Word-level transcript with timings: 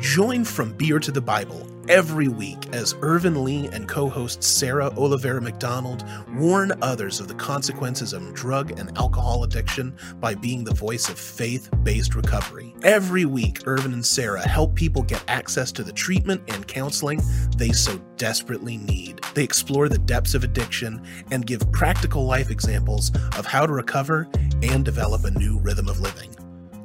Join 0.00 0.44
From 0.44 0.72
Beer 0.72 0.98
to 0.98 1.12
the 1.12 1.20
Bible 1.20 1.66
every 1.86 2.28
week 2.28 2.68
as 2.72 2.94
Ervin 3.02 3.44
Lee 3.44 3.66
and 3.66 3.86
co 3.86 4.08
host 4.08 4.42
Sarah 4.42 4.90
Olivera 4.92 5.42
McDonald 5.42 6.06
warn 6.30 6.72
others 6.80 7.20
of 7.20 7.28
the 7.28 7.34
consequences 7.34 8.14
of 8.14 8.32
drug 8.32 8.78
and 8.78 8.96
alcohol 8.96 9.44
addiction 9.44 9.94
by 10.18 10.34
being 10.34 10.64
the 10.64 10.72
voice 10.72 11.10
of 11.10 11.18
faith 11.18 11.68
based 11.82 12.14
recovery. 12.14 12.74
Every 12.82 13.26
week, 13.26 13.66
Ervin 13.66 13.92
and 13.92 14.04
Sarah 14.04 14.48
help 14.48 14.74
people 14.74 15.02
get 15.02 15.22
access 15.28 15.70
to 15.72 15.82
the 15.82 15.92
treatment 15.92 16.42
and 16.48 16.66
counseling 16.66 17.20
they 17.58 17.72
so 17.72 17.98
desperately 18.16 18.78
need. 18.78 19.20
They 19.34 19.44
explore 19.44 19.90
the 19.90 19.98
depths 19.98 20.32
of 20.32 20.44
addiction 20.44 21.04
and 21.30 21.46
give 21.46 21.70
practical 21.72 22.24
life 22.24 22.50
examples 22.50 23.12
of 23.36 23.44
how 23.44 23.66
to 23.66 23.72
recover 23.74 24.28
and 24.62 24.82
develop 24.82 25.24
a 25.24 25.30
new 25.32 25.58
rhythm 25.58 25.90
of 25.90 26.00
living. 26.00 26.34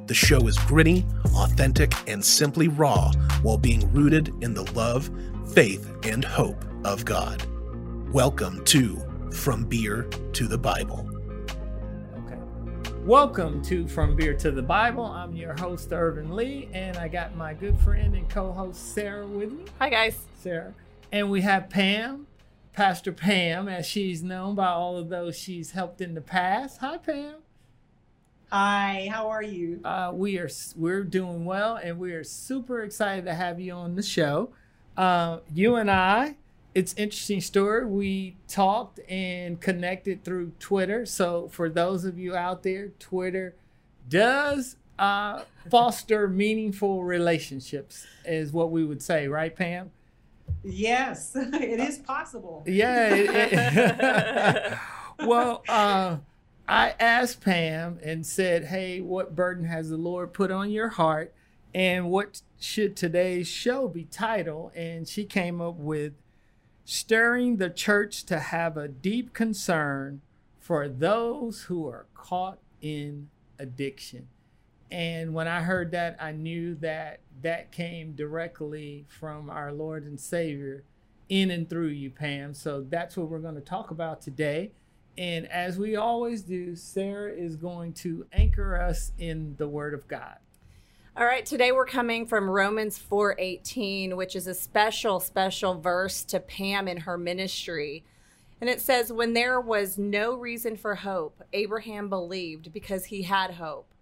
The 0.06 0.14
show 0.14 0.46
is 0.46 0.56
gritty, 0.56 1.04
authentic, 1.34 1.92
and 2.08 2.24
simply 2.24 2.68
raw 2.68 3.10
while 3.42 3.58
being 3.58 3.92
rooted 3.92 4.32
in 4.40 4.54
the 4.54 4.62
love, 4.70 5.10
faith, 5.52 5.90
and 6.04 6.24
hope 6.24 6.64
of 6.84 7.04
God. 7.04 7.44
Welcome 8.12 8.64
to 8.66 9.02
From 9.32 9.64
Beer 9.64 10.04
to 10.32 10.46
the 10.46 10.58
Bible. 10.58 11.10
Okay. 12.18 12.38
Welcome 13.00 13.60
to 13.62 13.88
From 13.88 14.14
Beer 14.14 14.34
to 14.34 14.52
the 14.52 14.62
Bible. 14.62 15.04
I'm 15.04 15.34
your 15.34 15.54
host, 15.54 15.92
Ervin 15.92 16.36
Lee, 16.36 16.68
and 16.72 16.96
I 16.96 17.08
got 17.08 17.34
my 17.34 17.52
good 17.52 17.76
friend 17.80 18.14
and 18.14 18.30
co 18.30 18.52
host, 18.52 18.94
Sarah, 18.94 19.26
with 19.26 19.50
me. 19.50 19.64
Hi, 19.80 19.90
guys. 19.90 20.16
Sarah. 20.38 20.72
And 21.10 21.32
we 21.32 21.40
have 21.40 21.68
Pam, 21.68 22.28
Pastor 22.72 23.10
Pam, 23.10 23.68
as 23.68 23.86
she's 23.86 24.22
known 24.22 24.54
by 24.54 24.68
all 24.68 24.98
of 24.98 25.08
those 25.08 25.36
she's 25.36 25.72
helped 25.72 26.00
in 26.00 26.14
the 26.14 26.20
past. 26.20 26.78
Hi, 26.78 26.96
Pam. 26.98 27.38
Hi, 28.52 29.08
how 29.10 29.28
are 29.28 29.42
you? 29.42 29.80
Uh, 29.84 30.12
we 30.14 30.38
are 30.38 30.48
we're 30.76 31.02
doing 31.02 31.44
well, 31.44 31.76
and 31.76 31.98
we 31.98 32.12
are 32.12 32.22
super 32.22 32.82
excited 32.82 33.24
to 33.24 33.34
have 33.34 33.58
you 33.58 33.72
on 33.72 33.96
the 33.96 34.02
show. 34.02 34.50
Uh, 34.96 35.38
you 35.52 35.74
and 35.74 35.90
I, 35.90 36.36
it's 36.72 36.94
interesting 36.96 37.40
story. 37.40 37.84
We 37.86 38.36
talked 38.46 39.00
and 39.08 39.60
connected 39.60 40.22
through 40.22 40.52
Twitter. 40.60 41.06
So 41.06 41.48
for 41.48 41.68
those 41.68 42.04
of 42.04 42.20
you 42.20 42.36
out 42.36 42.62
there, 42.62 42.90
Twitter 43.00 43.56
does 44.08 44.76
uh, 44.96 45.42
foster 45.68 46.28
meaningful 46.28 47.02
relationships, 47.02 48.06
is 48.24 48.52
what 48.52 48.70
we 48.70 48.84
would 48.84 49.02
say, 49.02 49.26
right, 49.26 49.54
Pam? 49.54 49.90
Yes, 50.62 51.32
it 51.34 51.80
is 51.80 51.98
possible. 51.98 52.62
Yeah. 52.64 53.12
It, 53.12 53.30
it, 53.52 54.78
well. 55.26 55.64
I 56.68 56.94
asked 56.98 57.42
Pam 57.42 57.98
and 58.02 58.26
said, 58.26 58.64
Hey, 58.66 59.00
what 59.00 59.36
burden 59.36 59.64
has 59.66 59.90
the 59.90 59.96
Lord 59.96 60.32
put 60.32 60.50
on 60.50 60.70
your 60.70 60.88
heart? 60.88 61.32
And 61.74 62.10
what 62.10 62.42
should 62.58 62.96
today's 62.96 63.46
show 63.46 63.86
be 63.86 64.04
titled? 64.04 64.72
And 64.74 65.06
she 65.06 65.24
came 65.24 65.60
up 65.60 65.76
with 65.76 66.14
Stirring 66.84 67.58
the 67.58 67.70
Church 67.70 68.24
to 68.24 68.38
Have 68.38 68.76
a 68.76 68.88
Deep 68.88 69.34
Concern 69.34 70.22
for 70.58 70.88
Those 70.88 71.62
Who 71.64 71.86
Are 71.86 72.06
Caught 72.14 72.58
in 72.80 73.28
Addiction. 73.58 74.28
And 74.90 75.34
when 75.34 75.48
I 75.48 75.62
heard 75.62 75.90
that, 75.92 76.16
I 76.20 76.32
knew 76.32 76.74
that 76.76 77.20
that 77.42 77.70
came 77.72 78.12
directly 78.12 79.04
from 79.08 79.50
our 79.50 79.72
Lord 79.72 80.04
and 80.04 80.18
Savior 80.18 80.84
in 81.28 81.50
and 81.50 81.68
through 81.68 81.88
you, 81.88 82.10
Pam. 82.10 82.54
So 82.54 82.86
that's 82.88 83.16
what 83.16 83.28
we're 83.28 83.40
going 83.40 83.56
to 83.56 83.60
talk 83.60 83.90
about 83.90 84.22
today. 84.22 84.72
And 85.18 85.50
as 85.50 85.78
we 85.78 85.96
always 85.96 86.42
do, 86.42 86.76
Sarah 86.76 87.32
is 87.32 87.56
going 87.56 87.94
to 87.94 88.26
anchor 88.32 88.76
us 88.80 89.12
in 89.18 89.56
the 89.56 89.68
Word 89.68 89.94
of 89.94 90.06
God. 90.08 90.36
All 91.16 91.24
right, 91.24 91.46
today 91.46 91.72
we're 91.72 91.86
coming 91.86 92.26
from 92.26 92.50
Romans 92.50 92.98
4:18, 92.98 94.16
which 94.16 94.36
is 94.36 94.46
a 94.46 94.54
special 94.54 95.18
special 95.18 95.80
verse 95.80 96.22
to 96.24 96.38
Pam 96.38 96.86
in 96.86 96.98
her 96.98 97.16
ministry. 97.16 98.04
And 98.60 98.68
it 98.68 98.82
says 98.82 99.10
when 99.10 99.32
there 99.32 99.58
was 99.58 99.96
no 99.96 100.34
reason 100.34 100.76
for 100.76 100.96
hope, 100.96 101.42
Abraham 101.54 102.10
believed 102.10 102.70
because 102.70 103.06
he 103.06 103.22
had 103.22 103.52
hope. 103.52 103.94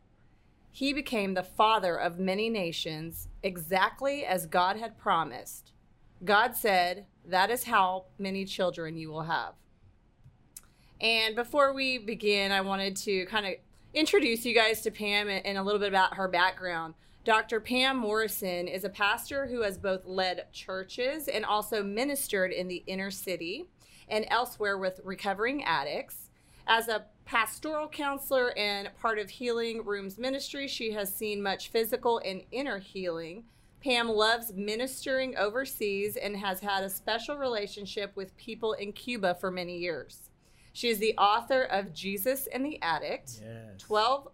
He 0.72 0.92
became 0.92 1.34
the 1.34 1.44
father 1.44 1.96
of 1.96 2.19
many 2.19 2.50
nations, 2.50 3.28
exactly 3.44 4.25
as 4.25 4.46
God 4.46 4.76
had 4.76 4.98
promised. 4.98 5.70
God 6.25 6.56
said, 6.56 7.06
"That 7.25 7.48
is 7.48 7.64
how 7.64 8.06
many 8.19 8.44
children 8.44 8.96
you 8.96 9.10
will 9.10 9.22
have." 9.22 9.54
And 11.00 11.34
before 11.34 11.72
we 11.72 11.99
begin, 11.99 12.53
I 12.53 12.60
wanted 12.60 12.97
to 12.97 13.27
kind 13.27 13.47
of 13.47 13.55
introduce 13.93 14.44
you 14.44 14.55
guys 14.55 14.81
to 14.82 14.91
Pam 14.91 15.28
and 15.28 15.59
a 15.59 15.62
little 15.62 15.81
bit 15.81 15.88
about 15.88 16.15
her 16.15 16.28
background. 16.28 16.94
Dr. 17.25 17.59
Pam 17.60 17.97
Morrison 17.97 18.69
is 18.69 18.84
a 18.84 18.91
pastor 18.91 19.47
who 19.47 19.62
has 19.62 19.78
both 19.78 20.05
led 20.05 20.53
churches 20.53 21.27
and 21.27 21.44
also 21.44 21.82
ministered 21.82 22.53
in 22.53 22.69
the 22.69 22.84
inner 22.87 23.10
city 23.10 23.66
and 24.09 24.27
elsewhere 24.28 24.77
with 24.77 25.00
recovering 25.05 25.65
addicts. 25.65 26.31
As 26.66 26.88
a 26.88 27.06
pastoral 27.25 27.88
counselor 27.88 28.56
and 28.59 28.91
part 29.00 29.19
of 29.19 29.31
Healing 29.31 29.84
Rooms 29.84 30.19
Ministry, 30.19 30.69
she 30.69 30.93
has 30.93 31.15
seen 31.15 31.43
much 31.43 31.69
physical 31.69 32.21
and 32.25 32.43
inner 32.53 32.78
healing. 32.78 33.44
Pam 33.82 34.09
loves 34.09 34.53
ministering 34.55 35.37
overseas 35.37 36.16
and 36.16 36.37
has 36.37 36.61
had 36.61 36.84
a 36.84 36.91
special 36.91 37.37
relationship 37.37 38.15
with 38.16 38.37
people 38.37 38.75
in 38.75 38.93
Cuba 38.93 39.34
for 39.34 39.50
many 39.50 39.78
years. 39.78 40.31
She 40.74 40.90
is 40.90 40.98
the 40.98 41.16
author 41.16 41.62
of 41.62 41.94
Jesus 41.94 42.46
and 42.48 42.66
the 42.66 42.82
Addict, 42.82 43.40
yes. 43.40 43.78
12, 43.78 44.28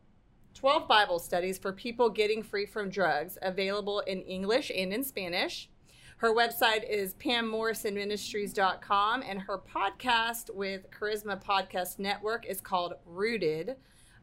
12 0.54 0.88
Bible 0.88 1.18
studies 1.18 1.58
for 1.58 1.70
people 1.70 2.08
getting 2.08 2.42
free 2.42 2.64
from 2.64 2.88
drugs, 2.88 3.36
available 3.42 4.00
in 4.00 4.22
English 4.22 4.72
and 4.74 4.90
in 4.90 5.04
Spanish. 5.04 5.68
Her 6.16 6.34
website 6.34 6.88
is 6.88 7.12
pammorrisonministries.com, 7.14 9.22
and 9.22 9.42
her 9.42 9.58
podcast 9.58 10.54
with 10.54 10.90
Charisma 10.90 11.42
Podcast 11.42 11.98
Network 11.98 12.46
is 12.46 12.62
called 12.62 12.94
Rooted 13.04 13.76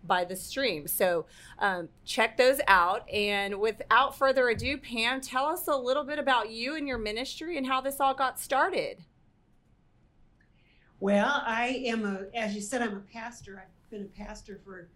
by 0.03 0.25
the 0.25 0.35
Stream. 0.35 0.87
So 0.87 1.27
um, 1.59 1.89
check 2.03 2.35
those 2.35 2.59
out. 2.67 3.07
And 3.11 3.59
without 3.59 4.17
further 4.17 4.49
ado, 4.49 4.79
Pam, 4.79 5.21
tell 5.21 5.45
us 5.45 5.67
a 5.67 5.75
little 5.75 6.03
bit 6.03 6.17
about 6.17 6.49
you 6.49 6.75
and 6.75 6.87
your 6.87 6.97
ministry 6.97 7.57
and 7.57 7.67
how 7.67 7.81
this 7.81 7.99
all 7.99 8.15
got 8.15 8.39
started. 8.39 9.03
Well, 10.99 11.43
I 11.45 11.83
am 11.85 12.05
a, 12.05 12.35
as 12.35 12.55
you 12.55 12.61
said, 12.61 12.81
I'm 12.81 12.95
a 12.95 13.01
pastor. 13.01 13.63
I've 13.63 13.89
been 13.91 14.03
a 14.03 14.23
pastor 14.25 14.59
for, 14.65 14.89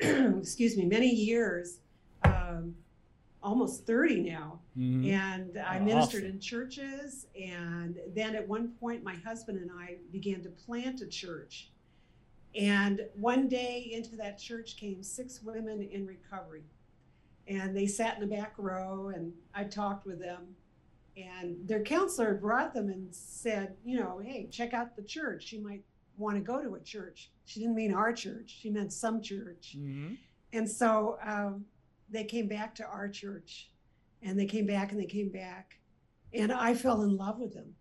excuse 0.00 0.76
me, 0.76 0.84
many 0.84 1.08
years, 1.08 1.78
um, 2.24 2.74
almost 3.42 3.86
30 3.86 4.22
now. 4.22 4.58
Mm-hmm. 4.76 5.10
And 5.10 5.58
I 5.58 5.78
oh, 5.78 5.84
ministered 5.84 6.24
awesome. 6.24 6.32
in 6.32 6.40
churches. 6.40 7.26
And 7.40 7.98
then 8.14 8.34
at 8.34 8.46
one 8.46 8.72
point, 8.80 9.04
my 9.04 9.14
husband 9.24 9.58
and 9.58 9.70
I 9.70 9.96
began 10.10 10.42
to 10.42 10.50
plant 10.50 11.00
a 11.00 11.06
church. 11.06 11.70
And 12.58 13.02
one 13.14 13.48
day 13.48 13.90
into 13.92 14.16
that 14.16 14.38
church 14.38 14.76
came 14.76 15.02
six 15.02 15.42
women 15.42 15.82
in 15.82 16.06
recovery. 16.06 16.64
And 17.46 17.76
they 17.76 17.86
sat 17.86 18.20
in 18.20 18.28
the 18.28 18.34
back 18.34 18.54
row, 18.58 19.12
and 19.14 19.32
I 19.54 19.64
talked 19.64 20.06
with 20.06 20.18
them 20.18 20.56
and 21.16 21.56
their 21.66 21.82
counselor 21.82 22.34
brought 22.34 22.74
them 22.74 22.88
and 22.88 23.14
said, 23.14 23.74
you 23.84 23.98
know, 23.98 24.20
hey, 24.22 24.48
check 24.50 24.74
out 24.74 24.96
the 24.96 25.02
church. 25.02 25.52
You 25.52 25.62
might 25.62 25.82
want 26.18 26.36
to 26.36 26.40
go 26.40 26.62
to 26.62 26.74
a 26.74 26.80
church. 26.80 27.30
She 27.44 27.60
didn't 27.60 27.74
mean 27.74 27.94
our 27.94 28.12
church, 28.12 28.56
she 28.60 28.70
meant 28.70 28.92
some 28.92 29.22
church. 29.22 29.76
Mm-hmm. 29.78 30.14
And 30.52 30.68
so 30.70 31.18
um, 31.24 31.64
they 32.10 32.24
came 32.24 32.48
back 32.48 32.74
to 32.76 32.84
our 32.84 33.08
church 33.08 33.70
and 34.22 34.38
they 34.38 34.46
came 34.46 34.66
back 34.66 34.92
and 34.92 35.00
they 35.00 35.06
came 35.06 35.30
back. 35.30 35.78
And 36.32 36.52
I 36.52 36.74
fell 36.74 37.02
in 37.02 37.16
love 37.16 37.38
with 37.38 37.54
them. 37.54 37.74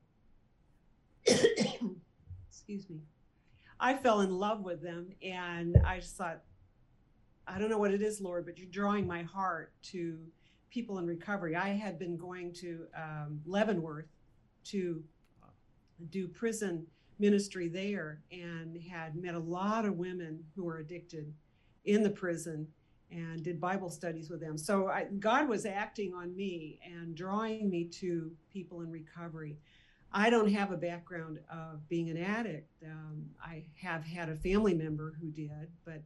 Excuse 2.47 2.90
me. 2.90 3.00
I 3.79 3.95
fell 3.95 4.22
in 4.22 4.31
love 4.31 4.62
with 4.62 4.81
them 4.81 5.09
and 5.22 5.78
I 5.85 6.00
just 6.00 6.16
thought, 6.16 6.41
I 7.47 7.59
don't 7.59 7.69
know 7.69 7.78
what 7.78 7.94
it 7.94 8.01
is, 8.01 8.22
Lord, 8.22 8.45
but 8.45 8.57
you're 8.57 8.68
drawing 8.68 9.06
my 9.06 9.24
heart 9.24 9.72
to 9.91 10.18
people 10.75 10.97
in 10.97 11.08
recovery. 11.08 11.56
I 11.56 11.69
had 11.69 11.98
been 11.98 12.18
going 12.18 12.51
to 12.56 12.86
um, 12.98 13.39
Leavenworth 13.45 14.10
to 14.66 15.01
do 16.10 16.27
prison 16.27 16.86
ministry 17.18 17.69
there 17.69 18.22
and 18.30 18.77
had 18.92 19.16
met 19.16 19.36
a 19.36 19.39
lot 19.39 19.86
of 19.86 19.95
women 19.95 20.44
who 20.54 20.66
were 20.66 20.80
addicted 20.80 21.33
in 21.86 22.04
the 22.04 22.10
prison 22.10 22.68
and 23.10 23.42
did 23.42 23.62
Bible 23.62 23.89
studies 23.89 24.30
with 24.30 24.42
them. 24.42 24.57
So 24.57 24.89
I, 24.89 25.06
God 25.18 25.48
was 25.48 25.66
acting 25.66 26.13
on 26.13 26.36
me 26.36 26.77
and 26.83 27.16
drawing 27.16 27.69
me 27.69 27.86
to 28.01 28.31
people 28.51 28.81
in 28.81 28.92
recovery. 28.92 29.56
I 30.12 30.30
don't 30.30 30.51
have 30.51 30.74
a 30.74 30.77
background 30.77 31.39
of 31.50 31.88
being 31.88 32.10
an 32.10 32.18
addict. 32.18 32.69
Um, 32.83 33.27
I 33.42 33.63
have 33.81 34.04
had 34.04 34.27
a 34.27 34.36
family 34.36 34.74
member 34.74 35.16
who 35.22 35.30
did, 35.30 35.69
but 35.86 36.01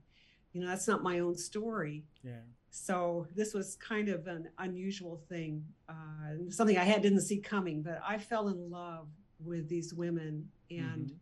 you 0.54 0.62
know 0.62 0.68
that's 0.68 0.88
not 0.88 1.02
my 1.02 1.20
own 1.20 1.36
story. 1.36 2.04
Yeah. 2.24 2.42
So 2.72 3.28
this 3.36 3.54
was 3.54 3.76
kind 3.76 4.10
of 4.10 4.28
an 4.28 4.50
unusual 4.60 5.22
thing, 5.28 5.66
uh, 5.88 6.50
something 6.50 6.78
I 6.78 6.84
had 6.84 7.02
didn't 7.02 7.22
see 7.22 7.38
coming. 7.38 7.82
But 7.82 8.00
I 8.06 8.18
fell 8.18 8.50
in 8.50 8.70
love 8.70 9.08
with 9.44 9.68
these 9.68 9.94
women, 9.94 10.50
and 10.70 11.08
mm-hmm. 11.08 11.16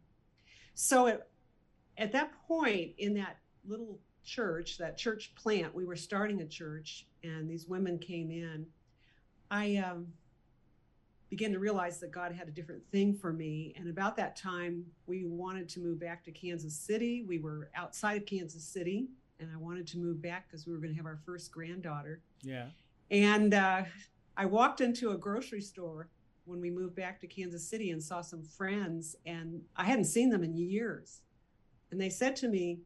so 0.73 1.05
it, 1.07 1.27
at 1.97 2.11
that 2.11 2.31
point 2.47 2.94
in 2.97 3.13
that 3.15 3.38
little 3.65 3.99
church, 4.23 4.77
that 4.77 4.97
church 4.97 5.33
plant, 5.35 5.73
we 5.73 5.85
were 5.85 5.95
starting 5.95 6.41
a 6.41 6.45
church, 6.45 7.07
and 7.23 7.49
these 7.49 7.67
women 7.67 7.97
came 7.97 8.29
in. 8.29 8.65
I 9.49 9.77
um, 9.77 10.07
began 11.29 11.51
to 11.53 11.59
realize 11.59 11.99
that 11.99 12.11
God 12.11 12.31
had 12.31 12.47
a 12.47 12.51
different 12.51 12.81
thing 12.91 13.13
for 13.13 13.33
me. 13.33 13.73
And 13.77 13.89
about 13.89 14.15
that 14.17 14.35
time, 14.35 14.85
we 15.05 15.25
wanted 15.25 15.69
to 15.69 15.79
move 15.79 15.99
back 15.99 16.23
to 16.25 16.31
Kansas 16.31 16.75
City. 16.75 17.23
We 17.27 17.39
were 17.39 17.69
outside 17.75 18.17
of 18.17 18.25
Kansas 18.25 18.63
City, 18.63 19.07
and 19.39 19.49
I 19.53 19.57
wanted 19.57 19.87
to 19.87 19.97
move 19.97 20.21
back 20.21 20.47
because 20.47 20.65
we 20.65 20.73
were 20.73 20.79
going 20.79 20.91
to 20.91 20.97
have 20.97 21.05
our 21.05 21.19
first 21.25 21.51
granddaughter. 21.51 22.21
Yeah. 22.41 22.67
And 23.11 23.53
uh, 23.53 23.83
I 24.35 24.45
walked 24.45 24.81
into 24.81 25.11
a 25.11 25.17
grocery 25.17 25.61
store 25.61 26.09
when 26.45 26.61
we 26.61 26.69
moved 26.69 26.95
back 26.95 27.19
to 27.21 27.27
Kansas 27.27 27.67
City 27.67 27.91
and 27.91 28.01
saw 28.01 28.21
some 28.21 28.43
friends, 28.43 29.15
and 29.25 29.61
I 29.75 29.83
hadn't 29.83 30.05
seen 30.05 30.29
them 30.29 30.43
in 30.43 30.55
years. 30.55 31.21
And 31.91 31.99
they 31.99 32.09
said 32.09 32.35
to 32.37 32.47
me, 32.47 32.79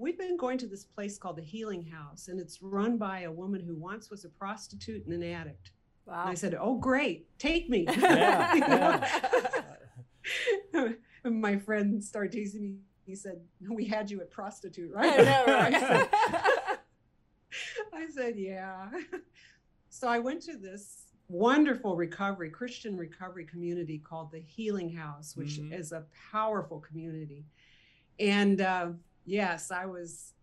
We've 0.00 0.16
been 0.16 0.36
going 0.36 0.58
to 0.58 0.68
this 0.68 0.84
place 0.84 1.18
called 1.18 1.36
the 1.36 1.42
Healing 1.42 1.84
House, 1.84 2.28
and 2.28 2.38
it's 2.38 2.62
run 2.62 2.98
by 2.98 3.22
a 3.22 3.32
woman 3.32 3.60
who 3.60 3.74
once 3.74 4.10
was 4.10 4.24
a 4.24 4.28
prostitute 4.28 5.04
and 5.04 5.12
an 5.12 5.24
addict. 5.24 5.72
Wow. 6.06 6.20
And 6.22 6.30
I 6.30 6.34
said, 6.34 6.54
"Oh, 6.58 6.76
great, 6.76 7.26
take 7.40 7.68
me." 7.68 7.84
Yeah, 7.88 9.04
yeah. 10.72 10.92
My 11.24 11.56
friend 11.56 12.02
started 12.02 12.30
teasing 12.30 12.62
me. 12.62 12.76
He 13.08 13.14
said, 13.16 13.40
"We 13.70 13.86
had 13.86 14.10
you 14.10 14.20
at 14.20 14.30
prostitute, 14.30 14.92
I 14.94 15.08
right?" 15.08 15.24
know, 15.24 15.44
right? 15.46 15.72
I 17.94 18.06
said, 18.14 18.36
"Yeah." 18.36 18.90
So 19.88 20.08
I 20.08 20.18
went 20.18 20.42
to 20.42 20.58
this 20.58 21.06
wonderful 21.28 21.96
recovery, 21.96 22.50
Christian 22.50 22.98
recovery 22.98 23.46
community 23.46 23.98
called 23.98 24.30
the 24.30 24.40
Healing 24.40 24.90
House, 24.94 25.34
which 25.36 25.58
Mhm. 25.58 25.72
is 25.72 25.92
a 25.92 26.04
powerful 26.30 26.80
community. 26.80 27.46
And 28.20 28.60
uh, 28.60 28.90
yes, 29.24 29.70
I 29.70 29.86
was 29.86 30.34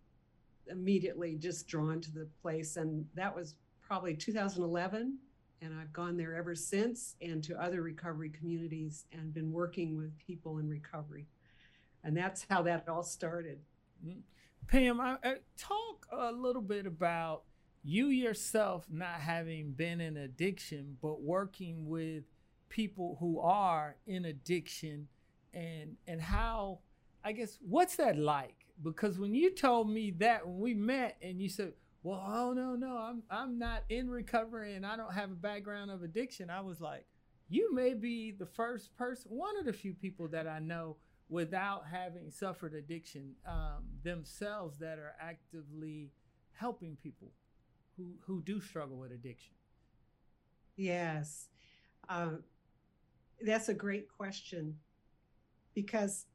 immediately 0.67 1.35
just 1.35 1.67
drawn 1.67 2.01
to 2.01 2.11
the 2.11 2.27
place, 2.41 2.77
and 2.77 3.07
that 3.13 3.35
was 3.35 3.53
probably 3.79 4.15
2011 4.15 5.19
and 5.61 5.73
I've 5.79 5.93
gone 5.93 6.17
there 6.17 6.35
ever 6.35 6.53
since 6.53 7.15
and 7.21 7.43
to 7.45 7.59
other 7.61 7.81
recovery 7.81 8.29
communities 8.29 9.05
and 9.11 9.33
been 9.33 9.51
working 9.51 9.95
with 9.95 10.15
people 10.17 10.57
in 10.57 10.67
recovery. 10.67 11.27
And 12.05 12.15
that's 12.15 12.45
how 12.47 12.61
that 12.61 12.87
all 12.87 13.03
started. 13.03 13.59
Mm-hmm. 14.05 14.19
Pam, 14.67 15.01
I, 15.01 15.17
I, 15.23 15.35
talk 15.57 16.05
a 16.11 16.31
little 16.31 16.61
bit 16.61 16.85
about 16.85 17.43
you 17.83 18.07
yourself 18.07 18.85
not 18.91 19.19
having 19.19 19.71
been 19.71 19.99
in 19.99 20.17
addiction, 20.17 20.97
but 21.01 21.21
working 21.21 21.87
with 21.87 22.23
people 22.69 23.17
who 23.19 23.39
are 23.39 23.95
in 24.05 24.25
addiction, 24.25 25.07
and 25.53 25.95
and 26.07 26.21
how, 26.21 26.79
I 27.23 27.31
guess, 27.31 27.57
what's 27.67 27.95
that 27.95 28.17
like? 28.17 28.67
Because 28.83 29.17
when 29.17 29.33
you 29.33 29.51
told 29.53 29.89
me 29.89 30.11
that 30.19 30.45
when 30.47 30.59
we 30.59 30.73
met, 30.75 31.17
and 31.21 31.41
you 31.41 31.49
said, 31.49 31.73
"Well, 32.03 32.23
oh 32.27 32.53
no, 32.53 32.75
no, 32.75 32.97
I'm 32.97 33.23
I'm 33.31 33.57
not 33.57 33.83
in 33.89 34.09
recovery, 34.09 34.75
and 34.75 34.85
I 34.85 34.95
don't 34.95 35.13
have 35.13 35.31
a 35.31 35.35
background 35.35 35.89
of 35.89 36.03
addiction," 36.03 36.51
I 36.51 36.61
was 36.61 36.81
like, 36.81 37.05
"You 37.49 37.73
may 37.73 37.93
be 37.95 38.31
the 38.31 38.45
first 38.45 38.95
person, 38.95 39.31
one 39.31 39.57
of 39.57 39.65
the 39.65 39.73
few 39.73 39.93
people 39.93 40.27
that 40.29 40.47
I 40.47 40.59
know." 40.59 40.97
Without 41.27 41.85
having 41.91 42.29
suffered 42.29 42.73
addiction 42.75 43.33
um, 43.47 43.83
themselves 44.03 44.77
that 44.77 44.99
are 44.99 45.15
actively 45.19 46.11
helping 46.53 46.95
people 47.01 47.31
who, 47.97 48.13
who 48.25 48.41
do 48.43 48.61
struggle 48.61 48.97
with 48.97 49.11
addiction? 49.11 49.53
Yes. 50.75 51.47
Uh, 52.07 52.37
that's 53.41 53.69
a 53.69 53.73
great 53.73 54.07
question 54.07 54.75
because, 55.73 56.25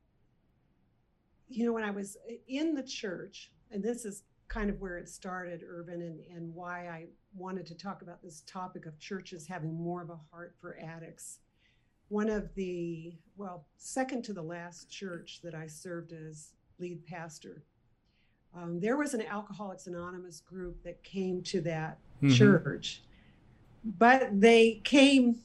you 1.49 1.65
know, 1.65 1.73
when 1.73 1.85
I 1.85 1.91
was 1.91 2.17
in 2.49 2.75
the 2.75 2.83
church, 2.83 3.53
and 3.71 3.83
this 3.83 4.05
is 4.05 4.25
kind 4.49 4.69
of 4.69 4.81
where 4.81 4.99
it 4.99 5.09
started, 5.09 5.63
Ervin, 5.63 6.03
and, 6.03 6.21
and 6.35 6.55
why 6.55 6.89
I 6.89 7.07
wanted 7.35 7.67
to 7.67 7.75
talk 7.75 8.03
about 8.03 8.23
this 8.23 8.43
topic 8.47 8.87
of 8.87 8.99
churches 8.99 9.47
having 9.47 9.73
more 9.73 10.03
of 10.03 10.11
a 10.11 10.19
heart 10.33 10.57
for 10.61 10.77
addicts 10.83 11.39
one 12.11 12.29
of 12.29 12.53
the, 12.57 13.13
well, 13.37 13.65
second 13.79 14.23
to 14.25 14.33
the 14.33 14.43
last 14.43 14.91
church 14.91 15.41
that 15.45 15.55
I 15.55 15.69
served 15.69 16.13
as 16.13 16.49
lead 16.81 17.07
pastor, 17.07 17.63
um, 18.55 18.81
there 18.81 18.97
was 18.97 19.15
an 19.15 19.23
Alcoholics 19.23 19.87
Anonymous 19.87 20.41
group 20.41 20.83
that 20.83 21.03
came 21.05 21.41
to 21.45 21.61
that 21.63 21.99
Mhm. 22.21 22.35
church. 22.35 23.03
But 23.85 24.41
they 24.41 24.81
came, 24.83 25.37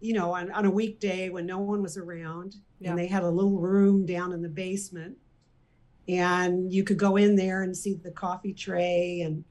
you 0.00 0.12
know, 0.12 0.32
on, 0.34 0.50
on 0.52 0.66
a 0.66 0.70
weekday 0.70 1.30
when 1.30 1.46
no 1.46 1.58
one 1.60 1.80
was 1.82 1.96
around, 1.96 2.56
Yeah. 2.78 2.90
and 2.90 2.98
they 2.98 3.06
had 3.06 3.22
a 3.22 3.30
little 3.30 3.58
room 3.58 4.04
down 4.04 4.32
in 4.32 4.42
the 4.42 4.50
basement. 4.50 5.16
And 6.08 6.70
you 6.72 6.84
could 6.84 6.98
go 6.98 7.16
in 7.16 7.36
there 7.36 7.62
and 7.62 7.74
see 7.74 7.94
the 7.94 8.10
coffee 8.12 8.52
tray 8.52 9.22
and 9.22 9.44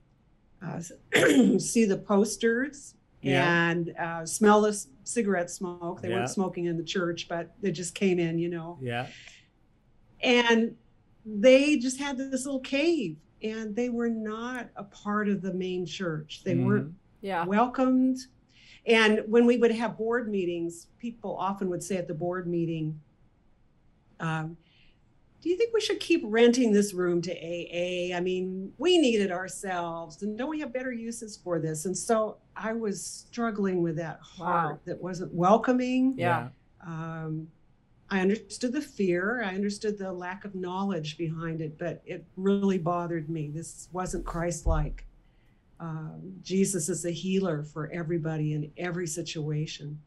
uh, 0.61 0.79
see 1.59 1.85
the 1.85 1.97
posters 1.97 2.93
Yeah. 3.25 3.69
and 3.71 3.93
uh, 3.97 4.25
smell 4.25 4.61
the 4.61 4.85
cigarette 5.03 5.49
smoke. 5.49 6.01
They 6.01 6.09
Yeah. 6.09 6.17
weren't 6.17 6.29
smoking 6.29 6.65
in 6.65 6.77
the 6.77 6.83
church, 6.83 7.27
but 7.27 7.51
they 7.61 7.71
just 7.71 7.95
came 7.95 8.19
in, 8.19 8.37
you 8.39 8.49
know. 8.49 8.77
Yeah. 8.81 9.07
And 10.21 10.75
they 11.25 11.77
just 11.77 11.99
had 11.99 12.17
this 12.17 12.45
little 12.45 12.59
cave, 12.59 13.17
and 13.41 13.75
they 13.75 13.89
were 13.89 14.09
not 14.09 14.69
a 14.75 14.83
part 14.83 15.27
of 15.27 15.41
the 15.41 15.53
main 15.53 15.85
church. 15.85 16.43
They 16.43 16.55
weren't 16.55 16.93
yeah. 17.21 17.45
welcomed. 17.45 18.19
And 18.85 19.23
when 19.27 19.45
we 19.45 19.57
would 19.57 19.71
have 19.71 19.97
board 19.97 20.29
meetings, 20.29 20.87
people 20.99 21.35
often 21.35 21.69
would 21.69 21.83
say 21.83 21.97
at 21.97 22.07
the 22.07 22.13
board 22.13 22.47
meeting, 22.47 22.99
um, 24.19 24.55
do 25.45 25.51
you 25.51 25.57
think 25.57 25.75
we 25.75 25.79
should 25.79 25.99
keep 25.99 26.23
renting 26.25 26.73
this 26.73 26.91
room 26.91 27.21
to 27.21 27.31
AA? 27.31 28.17
I 28.17 28.19
mean, 28.19 28.73
we 28.79 28.97
need 28.97 29.21
it 29.21 29.31
ourselves, 29.31 30.23
and 30.23 30.35
don't 30.35 30.49
we 30.49 30.59
have 30.61 30.73
better 30.73 30.91
uses 30.91 31.37
for 31.37 31.59
this? 31.59 31.85
And 31.85 31.95
so 31.95 32.37
I 32.55 32.73
was 32.73 32.99
struggling 33.05 33.83
with 33.83 33.95
that 33.97 34.19
heart 34.21 34.71
Wow. 34.71 34.79
that 34.85 34.99
wasn't 34.99 35.31
welcoming. 35.35 36.15
Yeah. 36.17 36.47
Um, 36.83 37.47
I 38.09 38.21
understood 38.21 38.73
the 38.73 38.81
fear, 38.81 39.43
I 39.43 39.53
understood 39.53 39.99
the 39.99 40.11
lack 40.11 40.45
of 40.45 40.55
knowledge 40.55 41.15
behind 41.15 41.61
it, 41.61 41.77
but 41.77 42.01
it 42.07 42.25
really 42.37 42.79
bothered 42.79 43.29
me. 43.29 43.51
This 43.53 43.87
wasn't 43.91 44.25
Christ 44.25 44.65
like. 44.65 45.05
Um, 45.79 46.33
Jesus 46.41 46.89
is 46.89 47.05
a 47.05 47.11
healer 47.11 47.61
for 47.61 47.91
everybody 47.93 48.53
in 48.53 48.71
every 48.77 49.05
situation. 49.05 49.99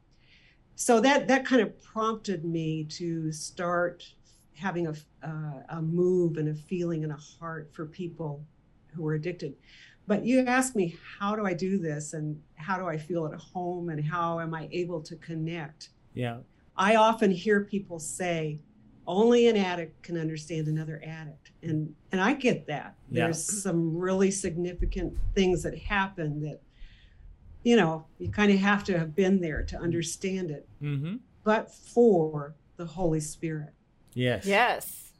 So 0.74 0.98
that 0.98 1.28
that 1.28 1.44
kind 1.46 1.62
of 1.62 1.80
prompted 1.80 2.44
me 2.44 2.82
to 2.90 3.30
start 3.30 4.04
having 4.58 4.86
a 4.86 4.94
uh, 5.22 5.62
a 5.70 5.82
move 5.82 6.36
and 6.36 6.48
a 6.48 6.54
feeling 6.54 7.04
and 7.04 7.12
a 7.12 7.16
heart 7.16 7.70
for 7.72 7.86
people 7.86 8.44
who 8.94 9.06
are 9.06 9.14
addicted. 9.14 9.54
But 10.06 10.24
you 10.24 10.40
ask 10.46 10.74
me 10.74 10.96
how 11.18 11.36
do 11.36 11.44
I 11.44 11.52
do 11.52 11.78
this 11.78 12.14
and 12.14 12.40
how 12.56 12.78
do 12.78 12.86
I 12.86 12.96
feel 12.96 13.26
at 13.26 13.38
home 13.38 13.90
and 13.90 14.02
how 14.02 14.40
am 14.40 14.54
I 14.54 14.68
able 14.72 15.02
to 15.02 15.16
connect? 15.16 15.90
Yeah. 16.14 16.38
I 16.76 16.96
often 16.96 17.30
hear 17.30 17.64
people 17.64 17.98
say, 17.98 18.60
only 19.06 19.48
an 19.48 19.56
addict 19.56 20.02
can 20.02 20.16
understand 20.16 20.66
another 20.66 21.02
addict. 21.04 21.52
And 21.62 21.94
and 22.12 22.20
I 22.20 22.34
get 22.34 22.66
that. 22.68 22.94
Yeah. 23.10 23.24
There's 23.24 23.62
some 23.62 23.96
really 23.96 24.30
significant 24.30 25.16
things 25.34 25.62
that 25.62 25.76
happen 25.78 26.40
that, 26.42 26.60
you 27.62 27.76
know, 27.76 28.06
you 28.18 28.30
kind 28.30 28.50
of 28.50 28.58
have 28.58 28.84
to 28.84 28.98
have 28.98 29.14
been 29.14 29.40
there 29.40 29.62
to 29.64 29.76
understand 29.76 30.50
it. 30.50 30.68
Mm-hmm. 30.82 31.16
But 31.44 31.72
for 31.74 32.54
the 32.76 32.86
Holy 32.86 33.20
Spirit. 33.20 33.74
Yes. 34.18 34.44
Yes. 34.46 35.12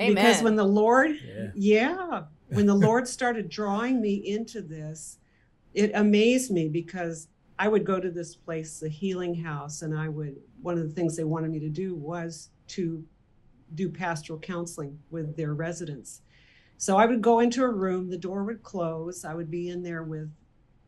Amen. 0.00 0.14
Because 0.14 0.42
when 0.42 0.56
the 0.56 0.64
Lord, 0.64 1.10
Yeah. 1.22 1.50
yeah, 1.54 2.22
when 2.48 2.66
the 2.66 2.74
Lord 2.74 3.06
started 3.06 3.48
drawing 3.50 4.00
me 4.00 4.14
into 4.14 4.62
this, 4.62 5.18
it 5.74 5.90
amazed 5.94 6.50
me 6.50 6.68
because 6.68 7.28
I 7.58 7.68
would 7.68 7.84
go 7.84 8.00
to 8.00 8.10
this 8.10 8.34
place, 8.34 8.80
the 8.80 8.88
healing 8.88 9.34
house, 9.34 9.82
and 9.82 9.96
I 9.96 10.08
would, 10.08 10.36
one 10.62 10.78
of 10.78 10.82
the 10.88 10.94
things 10.94 11.16
they 11.16 11.24
wanted 11.24 11.50
me 11.50 11.60
to 11.60 11.68
do 11.68 11.94
was 11.94 12.48
to 12.68 13.04
do 13.74 13.90
pastoral 13.90 14.38
counseling 14.38 14.98
with 15.10 15.36
their 15.36 15.52
residents. 15.54 16.22
So 16.78 16.96
I 16.96 17.04
would 17.04 17.20
go 17.20 17.40
into 17.40 17.62
a 17.62 17.68
room, 17.68 18.08
the 18.08 18.16
door 18.16 18.42
would 18.44 18.62
close, 18.62 19.26
I 19.26 19.34
would 19.34 19.50
be 19.50 19.68
in 19.68 19.82
there 19.82 20.02
with 20.02 20.32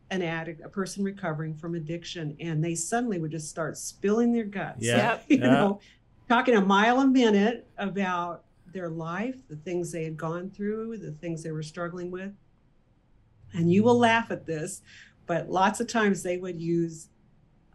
an 0.09 0.23
addict, 0.23 0.61
a 0.65 0.69
person 0.69 1.03
recovering 1.03 1.53
from 1.55 1.75
addiction, 1.75 2.35
and 2.39 2.63
they 2.63 2.73
suddenly 2.73 3.19
would 3.19 3.31
just 3.31 3.49
start 3.49 3.77
spilling 3.77 4.33
their 4.33 4.43
guts. 4.43 4.83
Yeah. 4.83 5.19
You 5.27 5.37
Yeah. 5.37 5.47
know, 5.49 5.79
talking 6.33 6.55
a 6.55 6.61
mile 6.61 6.99
a 6.99 7.05
minute 7.07 7.67
about 7.77 8.43
their 8.73 8.89
life, 8.89 9.35
the 9.49 9.55
things 9.57 9.91
they 9.91 10.03
had 10.03 10.17
gone 10.17 10.49
through, 10.49 10.97
the 10.97 11.11
things 11.11 11.43
they 11.43 11.51
were 11.51 11.61
struggling 11.61 12.09
with. 12.09 12.31
And 13.53 13.71
you 13.71 13.83
will 13.83 13.99
laugh 13.99 14.31
at 14.31 14.47
this, 14.47 14.81
but 15.27 15.47
lots 15.51 15.79
of 15.79 15.85
times 15.87 16.23
they 16.23 16.37
would 16.37 16.59
use 16.59 17.09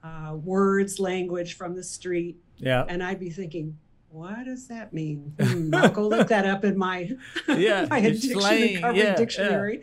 uh, 0.02 0.34
words, 0.34 0.98
language 0.98 1.54
from 1.56 1.76
the 1.76 1.84
street, 1.84 2.36
Yeah. 2.56 2.84
and 2.88 3.00
I'd 3.00 3.20
be 3.20 3.30
thinking, 3.30 3.78
what 4.10 4.44
does 4.44 4.66
that 4.66 4.92
mean? 4.92 5.34
Hmm, 5.40 5.72
I'll 5.74 5.90
go 5.90 6.08
look 6.08 6.26
that 6.28 6.44
up 6.44 6.64
in 6.64 6.76
my 6.76 7.12
Yeah, 7.48 7.86
my 7.88 7.98
your 7.98 8.10
addiction 8.10 8.40
slang, 8.40 8.74
recovery 8.74 8.98
yeah, 8.98 9.04
yeah. 9.04 9.14
dictionary. 9.14 9.82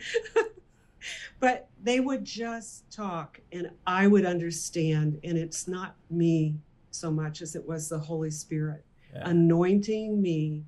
but 1.40 1.68
they 1.82 2.00
would 2.00 2.26
just 2.26 2.90
talk, 2.90 3.40
and 3.52 3.70
I 3.86 4.06
would 4.06 4.26
understand. 4.26 5.18
And 5.24 5.38
it's 5.38 5.66
not 5.66 5.96
me 6.10 6.56
so 6.96 7.10
much 7.10 7.42
as 7.42 7.54
it 7.56 7.66
was 7.66 7.88
the 7.88 7.98
Holy 7.98 8.30
Spirit 8.30 8.84
Yeah. 9.14 9.28
anointing 9.30 10.20
me 10.20 10.64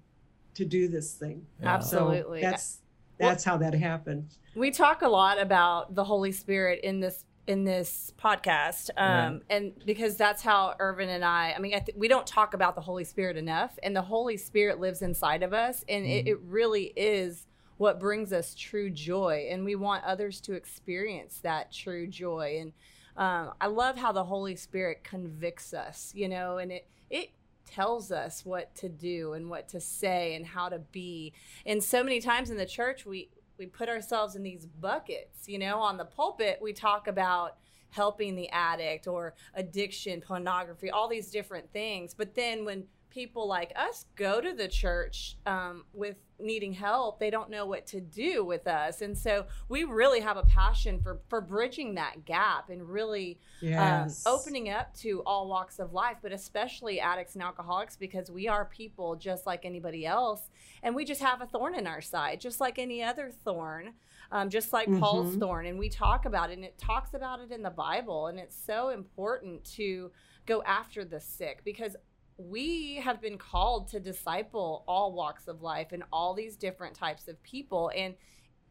to 0.55 0.65
do 0.65 0.89
this 0.89 1.15
thing. 1.15 1.47
Yeah. 1.63 1.79
So 1.81 1.99
Absolutely. 2.11 2.41
that's 2.43 2.79
that's 3.19 3.43
how 3.45 3.57
that 3.57 3.75
happened. 3.75 4.29
we 4.55 4.71
talk 4.71 5.03
a 5.03 5.09
lot 5.09 5.41
about 5.41 5.95
the 5.95 6.05
Holy 6.05 6.31
Spirit 6.33 6.81
in 6.85 7.01
this 7.01 7.25
in 7.49 7.65
this 7.65 8.13
podcast 8.23 8.91
um, 8.99 9.41
and 9.49 9.73
because 9.87 10.17
that's 10.19 10.43
how 10.43 10.75
ervin 10.79 11.09
and 11.09 11.25
i 11.25 11.55
i 11.57 11.59
mean 11.59 11.73
I 11.75 11.79
th- 11.79 11.97
we 11.97 12.07
don't 12.07 12.27
talk 12.27 12.53
about 12.53 12.75
the 12.75 12.83
holy 12.83 13.05
spirit 13.05 13.39
enough 13.39 13.79
and 13.83 13.97
the 13.97 14.03
holy 14.03 14.37
spirit 14.37 14.79
lives 14.81 15.01
inside 15.01 15.43
of 15.43 15.55
us 15.55 15.83
and 15.89 16.05
Mm-hmm. 16.05 16.27
it 16.29 16.39
really 16.43 16.93
is 16.95 17.47
what 17.79 17.99
brings 17.99 18.35
us 18.35 18.55
true 18.55 18.91
joy 18.91 19.49
and 19.51 19.65
we 19.65 19.77
want 19.77 20.05
others 20.05 20.43
to 20.43 20.53
experience 20.53 21.41
that 21.43 21.73
true 21.73 22.07
joy 22.07 22.59
and 22.61 22.73
um, 23.19 23.53
i 23.61 23.67
love 23.67 23.99
how 23.99 24.13
the 24.13 24.25
holy 24.25 24.57
spirit 24.57 25.05
convicts 25.05 25.75
us 25.75 26.13
you 26.15 26.29
know 26.29 26.57
and 26.57 26.73
it 26.73 26.89
it 27.11 27.31
tells 27.69 28.11
us 28.11 28.45
what 28.45 28.75
to 28.77 28.89
do 28.89 29.35
and 29.35 29.49
what 29.51 29.69
to 29.69 29.81
say 29.81 30.35
and 30.35 30.47
how 30.47 30.69
to 30.69 30.79
be. 30.79 31.33
And 31.67 31.83
so 31.83 32.03
many 32.03 32.21
times 32.21 32.51
in 32.51 32.57
the 32.57 32.67
church 32.67 33.05
we 33.05 33.31
we 33.59 33.67
put 33.67 33.89
ourselves 33.89 34.37
in 34.37 34.43
these 34.45 34.67
buckets 34.67 35.49
you 35.49 35.59
know 35.59 35.79
on 35.81 35.97
the 35.97 36.05
pulpit 36.05 36.61
we 36.63 36.73
talk 36.73 37.09
about 37.09 37.57
helping 37.91 38.37
the 38.37 38.49
addict 38.51 39.09
or 39.09 39.35
addiction 39.55 40.21
pornography 40.21 40.91
all 40.91 41.09
these 41.09 41.31
different 41.31 41.71
things. 41.73 42.15
But 42.15 42.35
then 42.35 42.65
when 42.65 42.85
people 43.11 43.47
like 43.49 43.73
us 43.77 44.07
go 44.17 44.41
to 44.41 44.53
the 44.53 44.69
church 44.69 45.37
um, 45.47 45.85
with 45.93 46.17
needing 46.41 46.73
help 46.73 47.19
they 47.19 47.31
don't 47.31 47.51
know 47.51 47.67
what 47.67 47.85
to 47.85 48.01
do 48.01 48.45
with 48.45 48.69
us 48.69 49.03
and 49.03 49.19
so 49.19 49.45
we 49.69 49.83
really 49.83 50.21
have 50.21 50.37
a 50.37 50.43
passion 50.45 51.01
for 51.01 51.19
for 51.29 51.41
bridging 51.41 51.95
that 51.97 52.25
gap 52.25 52.71
and 52.71 52.89
really 52.89 53.39
Yes. 53.61 54.25
um, 54.25 54.33
opening 54.35 54.71
up 54.71 54.95
to 54.95 55.21
all 55.27 55.49
walks 55.49 55.81
of 55.81 55.93
life, 55.93 56.19
but 56.23 56.31
especially 56.31 57.01
addicts 57.01 57.35
and 57.35 57.43
alcoholics 57.43 57.97
because 57.97 58.31
we 58.31 58.47
are 58.47 58.65
people 58.67 59.17
just 59.17 59.47
like 59.47 59.65
anybody 59.65 60.07
else. 60.07 60.43
And 60.85 60.95
we 60.95 61.05
just 61.05 61.21
have 61.21 61.41
a 61.43 61.47
thorn 61.47 61.75
in 61.75 61.87
our 61.89 62.01
side, 62.01 62.41
just 62.41 62.61
like 62.61 62.79
any 62.79 63.03
other 63.03 63.33
thorn, 63.45 63.95
um, 64.31 64.49
just 64.49 64.73
like 64.73 64.97
Paul's 65.01 65.35
Mhm. 65.35 65.41
thorn. 65.41 65.67
And 65.67 65.77
we 65.77 65.89
talk 65.89 66.25
about 66.25 66.51
it, 66.51 66.55
and 66.55 66.65
it 66.65 66.79
talks 66.79 67.15
about 67.15 67.41
it 67.41 67.51
in 67.51 67.63
the 67.63 67.71
Bible. 67.71 68.29
And 68.29 68.39
it's 68.39 68.57
so 68.57 68.91
important 68.91 69.65
to 69.75 70.13
go 70.47 70.63
after 70.63 71.05
the 71.05 71.21
sick 71.21 71.63
because 71.65 71.97
we 72.39 72.95
have 72.97 73.21
been 73.21 73.37
called 73.37 73.89
to 73.89 74.01
disciple 74.01 74.85
all 74.87 75.13
walks 75.13 75.49
of 75.49 75.61
life 75.61 75.89
and 75.93 76.05
all 76.13 76.35
these 76.35 76.57
different 76.57 76.95
types 76.95 77.27
of 77.29 77.43
people. 77.43 77.91
And 77.95 78.15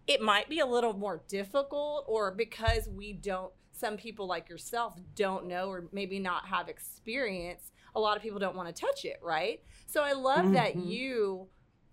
it 0.08 0.22
might 0.22 0.50
be 0.50 0.60
a 0.60 0.66
little 0.66 0.94
more 0.94 1.22
difficult, 1.28 2.06
or 2.08 2.32
because 2.32 2.88
we 2.88 3.12
don't, 3.12 3.52
some 3.74 3.98
people 3.98 4.26
like 4.26 4.50
yourself 4.50 4.98
don't 5.16 5.48
know, 5.48 5.70
or 5.70 5.90
maybe 5.92 6.18
not 6.18 6.48
have 6.48 6.70
experience, 6.70 7.72
a 7.94 8.00
lot 8.00 8.16
of 8.16 8.24
people 8.24 8.40
don't 8.40 8.56
want 8.56 8.74
to 8.74 8.82
touch 8.82 9.04
it, 9.04 9.20
right? 9.22 9.62
So 9.86 10.02
I 10.02 10.14
love 10.14 10.54
that 10.54 10.76
Mhm. 10.76 10.88
you 10.88 11.50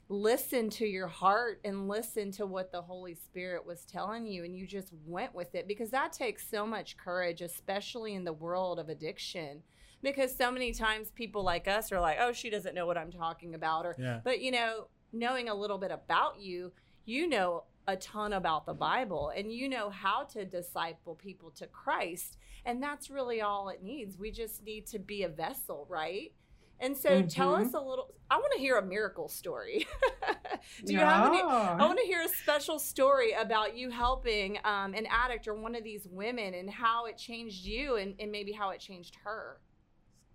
listen 0.08 0.70
to 0.70 0.86
your 0.86 1.08
heart 1.08 1.60
and 1.64 1.88
listen 1.88 2.30
to 2.30 2.46
what 2.46 2.70
the 2.70 2.82
Holy 2.82 3.14
Spirit 3.14 3.66
was 3.66 3.84
telling 3.84 4.26
you, 4.26 4.44
and 4.44 4.56
you 4.56 4.66
just 4.66 4.92
went 5.06 5.34
with 5.34 5.54
it 5.54 5.66
because 5.66 5.90
that 5.90 6.12
takes 6.12 6.48
so 6.48 6.64
much 6.64 6.96
courage, 6.96 7.40
especially 7.42 8.14
in 8.14 8.22
the 8.22 8.32
world 8.32 8.78
of 8.78 8.88
addiction. 8.88 9.62
Because 10.04 10.36
so 10.36 10.52
many 10.52 10.72
times 10.72 11.10
people 11.10 11.42
like 11.42 11.66
us 11.66 11.90
are 11.90 11.98
like, 12.00 12.18
oh, 12.20 12.32
she 12.32 12.50
doesn't 12.50 12.74
know 12.74 12.86
what 12.86 12.96
I'm 12.96 13.10
talking 13.10 13.54
about, 13.56 13.86
or 13.86 13.96
Yeah. 13.98 14.20
but 14.22 14.40
you 14.40 14.52
know, 14.52 14.88
knowing 15.12 15.48
a 15.48 15.54
little 15.54 15.78
bit 15.78 15.90
about 15.90 16.38
you, 16.38 16.72
you 17.04 17.26
know 17.28 17.64
a 17.86 17.96
ton 17.96 18.32
about 18.32 18.64
the 18.64 18.72
Bible 18.74 19.30
and 19.36 19.52
you 19.52 19.68
know 19.68 19.90
how 19.90 20.24
to 20.24 20.44
disciple 20.44 21.14
people 21.14 21.50
to 21.50 21.66
Christ. 21.66 22.38
And 22.64 22.82
that's 22.82 23.10
really 23.10 23.42
all 23.42 23.68
it 23.68 23.82
needs. 23.82 24.18
We 24.18 24.30
just 24.30 24.62
need 24.64 24.86
to 24.88 24.98
be 24.98 25.22
a 25.24 25.28
vessel, 25.28 25.86
right? 25.88 26.32
And 26.80 26.96
so 26.96 27.22
tell 27.26 27.52
Mhm. 27.54 27.66
us 27.66 27.74
a 27.74 27.80
little 27.80 28.14
I 28.30 28.36
want 28.36 28.52
to 28.54 28.58
hear 28.58 28.78
a 28.78 28.82
miracle 28.82 29.28
story. 29.28 29.86
Do 30.86 30.92
you 30.94 30.98
have 30.98 31.26
any 31.26 31.40
I 31.42 31.86
want 31.86 31.98
to 31.98 32.06
hear 32.06 32.22
a 32.22 32.28
special 32.28 32.78
story 32.78 33.32
about 33.32 33.76
you 33.76 33.90
helping 33.90 34.58
um, 34.64 34.94
an 34.94 35.06
addict 35.10 35.46
or 35.46 35.54
one 35.54 35.74
of 35.74 35.84
these 35.84 36.06
women 36.10 36.54
and 36.54 36.68
how 36.70 37.04
it 37.04 37.16
changed 37.18 37.64
you 37.64 37.96
and, 37.96 38.14
and 38.18 38.32
maybe 38.32 38.52
how 38.52 38.70
it 38.70 38.80
changed 38.80 39.16
her. 39.24 39.60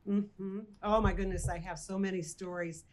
Hmm 0.10 0.60
Oh 0.84 1.02
my 1.02 1.14
goodness, 1.14 1.48
I 1.50 1.58
have 1.60 1.78
so 1.78 1.98
many 1.98 2.22
stories, 2.22 2.86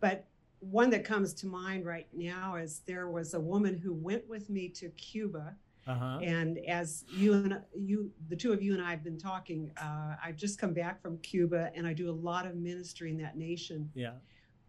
but 0.00 0.26
one 0.60 0.90
that 0.90 1.04
comes 1.04 1.34
to 1.34 1.46
mind 1.46 1.84
right 1.84 2.06
now 2.14 2.54
is 2.56 2.82
there 2.86 3.08
was 3.10 3.34
a 3.34 3.40
woman 3.40 3.76
who 3.76 3.92
went 3.92 4.26
with 4.28 4.48
me 4.48 4.68
to 4.68 4.88
Cuba, 4.90 5.56
Uh 5.86 5.94
huh. 5.94 6.18
and 6.22 6.58
as 6.68 7.04
you 7.08 7.34
and 7.34 7.60
you, 7.76 8.10
the 8.28 8.36
two 8.36 8.52
of 8.52 8.62
you 8.62 8.72
and 8.74 8.82
I 8.82 8.90
have 8.90 9.02
been 9.04 9.18
talking, 9.18 9.70
uh, 9.80 10.14
I've 10.24 10.36
just 10.36 10.58
come 10.58 10.72
back 10.72 11.02
from 11.02 11.18
Cuba, 11.18 11.70
and 11.74 11.86
I 11.86 11.92
do 11.92 12.08
a 12.10 12.12
lot 12.30 12.46
of 12.46 12.54
ministry 12.56 13.10
in 13.10 13.18
that 13.18 13.36
nation. 13.36 13.90
Yeah. 13.94 14.12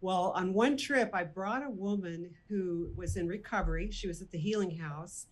Well, 0.00 0.32
on 0.36 0.52
one 0.52 0.76
trip, 0.76 1.10
I 1.14 1.24
brought 1.24 1.64
a 1.64 1.70
woman 1.70 2.34
who 2.48 2.90
was 2.96 3.16
in 3.16 3.26
recovery. 3.26 3.90
She 3.90 4.06
was 4.08 4.20
at 4.20 4.30
the 4.30 4.38
Healing 4.38 4.76
House. 4.76 5.26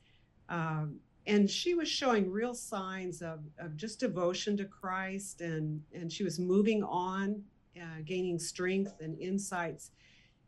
Um, 0.49 1.01
and 1.27 1.49
she 1.49 1.75
was 1.75 1.89
showing 1.89 2.31
real 2.31 2.55
signs 2.55 3.23
of, 3.23 3.41
of 3.59 3.77
just 3.77 4.01
devotion 4.01 4.57
to 4.57 4.65
Christ, 4.65 5.41
and, 5.41 5.83
and 5.95 6.13
she 6.13 6.25
was 6.25 6.39
moving 6.39 6.83
on, 6.83 7.43
uh, 7.81 8.01
gaining 8.05 8.39
strength 8.39 8.95
and 9.01 9.19
insights. 9.19 9.93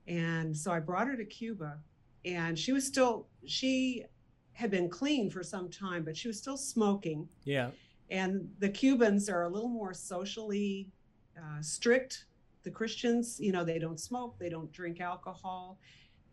And 0.07 0.57
so 0.57 0.73
I 0.73 0.81
brought 0.81 1.07
her 1.07 1.17
to 1.17 1.25
Cuba, 1.25 1.79
and 2.25 2.59
she 2.59 2.73
was 2.73 2.87
still, 2.87 3.27
she 3.47 4.05
had 4.53 4.71
been 4.71 4.89
clean 4.89 5.31
for 5.31 5.43
some 5.43 5.69
time, 5.71 6.05
but 6.05 6.17
she 6.17 6.29
was 6.29 6.39
still 6.39 6.57
smoking 6.57 7.29
Yeah. 7.45 7.71
and 8.11 8.49
the 8.61 8.69
Cubans 8.69 9.29
are 9.29 9.45
a 9.45 9.49
little 9.49 9.69
more 9.69 9.93
socially 9.95 10.91
uh, 11.37 11.61
strict. 11.61 12.27
The 12.63 12.71
Christians, 12.71 13.39
you 13.41 13.51
know, 13.53 13.65
they 13.65 13.79
don't 13.79 13.99
smoke, 14.01 14.39
they 14.39 14.49
don't 14.49 14.71
drink 14.73 15.01
alcohol. 15.01 15.79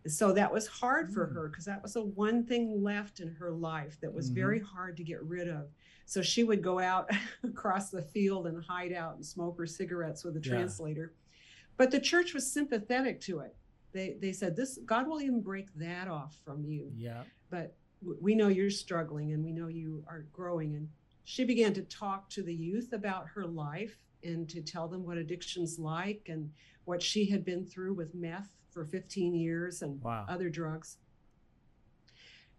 So 0.08 0.32
that 0.34 0.52
was 0.52 0.68
hard 0.68 1.14
for 1.14 1.28
Mm. 1.28 1.34
her 1.34 1.48
because 1.50 1.66
that 1.66 1.84
was 1.84 1.94
the 1.94 2.04
one 2.04 2.44
thing 2.46 2.82
left 2.82 3.20
in 3.20 3.28
her 3.36 3.52
life 3.52 4.00
that 4.02 4.12
was 4.14 4.32
Mhm. 4.32 4.36
very 4.36 4.60
hard 4.60 4.98
to 4.98 5.04
get 5.04 5.22
rid 5.24 5.48
of. 5.48 5.70
So 6.06 6.22
she 6.22 6.44
would 6.44 6.62
go 6.64 6.80
out 6.80 7.10
across 7.44 7.90
the 7.92 8.02
field 8.02 8.48
and 8.48 8.64
hide 8.64 8.94
out 8.94 9.16
and 9.16 9.26
smoke 9.26 9.58
her 9.58 9.66
cigarettes 9.68 10.24
with 10.24 10.36
a 10.38 10.40
Yeah. 10.40 10.52
translator. 10.54 11.14
But 11.78 11.92
the 11.92 12.00
church 12.00 12.34
was 12.34 12.52
sympathetic 12.52 13.22
to 13.22 13.40
it. 13.40 13.56
They, 13.92 14.14
they 14.14 14.32
said, 14.34 14.56
This 14.56 14.78
God 14.86 15.08
will 15.08 15.22
even 15.22 15.42
break 15.42 15.74
that 15.76 16.08
off 16.08 16.36
from 16.44 16.64
you 16.66 16.92
Yeah. 16.96 17.24
but 17.50 17.76
w- 18.02 18.20
we 18.22 18.36
know 18.36 18.48
you're 18.48 18.70
struggling 18.70 19.34
and 19.34 19.44
we 19.44 19.52
know 19.52 19.68
you 19.68 20.04
are 20.08 20.24
growing 20.34 20.76
and 20.76 20.90
she 21.26 21.44
began 21.46 21.74
to 21.76 21.84
talk 21.84 22.30
to 22.32 22.42
the 22.42 22.54
youth 22.56 22.94
about 22.94 23.28
her 23.28 23.46
life 23.46 24.04
and 24.24 24.50
to 24.50 24.62
tell 24.62 24.88
them 24.88 25.04
what 25.06 25.18
addiction's 25.18 25.78
like 25.78 26.28
and 26.30 26.52
what 26.86 27.02
she 27.02 27.26
had 27.26 27.44
been 27.46 27.66
through 27.66 27.94
with 27.94 28.16
meth 28.16 28.56
for 28.72 28.86
15 28.86 29.34
years 29.34 29.82
and 29.82 30.02
Wow. 30.02 30.26
other 30.28 30.50
drugs 30.50 30.98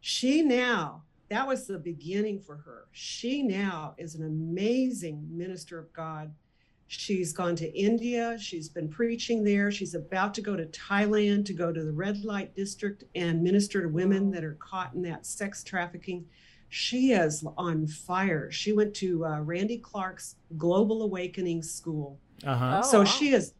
she 0.00 0.42
now 0.42 1.02
that 1.28 1.46
was 1.46 1.66
the 1.66 1.78
beginning 1.78 2.40
for 2.40 2.56
her 2.56 2.86
she 2.92 3.42
now 3.42 3.94
is 3.98 4.14
an 4.14 4.24
amazing 4.24 5.26
minister 5.30 5.78
of 5.78 5.92
god 5.92 6.32
She's 6.94 7.32
gone 7.32 7.56
to 7.56 7.72
India. 7.74 8.36
She's 8.38 8.68
been 8.68 8.90
preaching 8.90 9.44
there. 9.44 9.70
She's 9.72 9.94
about 9.94 10.34
to 10.34 10.42
go 10.42 10.56
to 10.56 10.66
Thailand 10.66 11.46
to 11.46 11.54
go 11.54 11.72
to 11.72 11.82
the 11.82 11.90
red 11.92 12.22
light 12.22 12.54
district 12.54 13.04
and 13.14 13.42
minister 13.42 13.80
to 13.80 13.88
women 13.88 14.26
Wow. 14.26 14.32
that 14.32 14.44
are 14.44 14.58
caught 14.60 14.92
in 14.92 15.00
that 15.04 15.24
sex 15.24 15.64
trafficking. 15.64 16.26
She 16.68 17.12
is 17.12 17.42
on 17.56 17.86
fire. 17.86 18.50
She 18.50 18.74
went 18.74 18.92
to 18.96 19.24
uh, 19.24 19.40
Randy 19.40 19.78
Clark's 19.78 20.36
Global 20.58 21.00
Awakening 21.00 21.62
School. 21.62 22.18
Uh 22.44 22.56
huh. 22.56 22.80
Oh, 22.84 22.90
so 22.90 22.98
wow. 22.98 23.04
she 23.06 23.32
is 23.32 23.54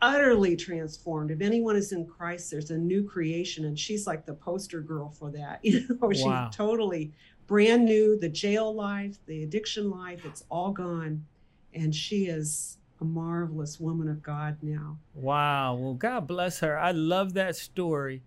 utterly 0.00 0.56
transformed. 0.56 1.30
If 1.30 1.40
anyone 1.40 1.76
is 1.76 1.92
in 1.92 2.06
Christ, 2.06 2.50
there's 2.50 2.70
a 2.70 2.78
new 2.78 3.02
creation, 3.04 3.64
and 3.64 3.78
she's 3.78 4.06
like 4.06 4.24
the 4.26 4.34
poster 4.34 4.80
girl 4.80 5.10
for 5.10 5.30
that. 5.32 5.60
You 5.64 5.86
know, 6.00 6.12
she's 6.12 6.24
Wow. 6.24 6.50
totally 6.52 7.12
brand 7.46 7.84
new. 7.84 8.18
The 8.18 8.28
jail 8.28 8.74
life, 8.74 9.18
the 9.26 9.42
addiction 9.42 9.90
life, 9.90 10.24
it's 10.24 10.44
all 10.50 10.70
gone, 10.72 11.26
and 11.74 11.94
she 11.94 12.26
is 12.26 12.78
a 13.00 13.04
marvelous 13.04 13.78
woman 13.80 14.08
of 14.08 14.22
God 14.22 14.58
now. 14.62 14.98
Wow. 15.14 15.74
Well, 15.76 15.94
God 15.94 16.26
bless 16.26 16.60
her. 16.60 16.78
I 16.78 16.90
love 16.90 17.34
that 17.34 17.56
story. 17.56 18.22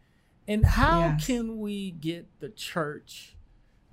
And 0.47 0.65
how 0.65 0.99
Yes. 1.09 1.25
can 1.27 1.59
we 1.59 1.91
get 1.91 2.27
the 2.39 2.49
church 2.49 3.35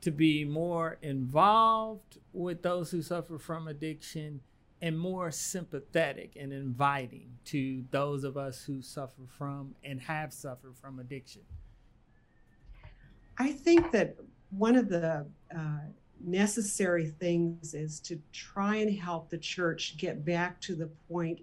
to 0.01 0.11
be 0.11 0.45
more 0.45 0.97
involved 1.03 2.19
with 2.33 2.63
those 2.63 2.91
who 2.93 3.03
suffer 3.03 3.39
from 3.39 3.67
addiction 3.69 4.41
and 4.81 4.99
more 4.99 5.31
sympathetic 5.31 6.37
and 6.39 6.53
inviting 6.53 7.29
to 7.47 7.85
those 7.91 8.25
of 8.25 8.37
us 8.37 8.63
who 8.63 8.81
suffer 8.81 9.23
from 9.37 9.75
and 9.83 10.01
have 10.01 10.33
suffered 10.33 10.77
from 10.77 10.99
addiction? 11.01 11.43
I 13.39 13.53
think 13.53 13.93
that 13.93 14.17
one 14.51 14.77
of 14.77 14.89
the 14.89 15.27
uh, 15.55 15.79
necessary 16.25 17.07
things 17.07 17.75
is 17.75 18.01
to 18.01 18.21
try 18.33 18.77
and 18.77 18.93
help 18.99 19.31
the 19.31 19.39
church 19.39 19.97
get 19.97 20.25
back 20.25 20.61
to 20.63 20.75
the 20.75 20.87
point 21.09 21.41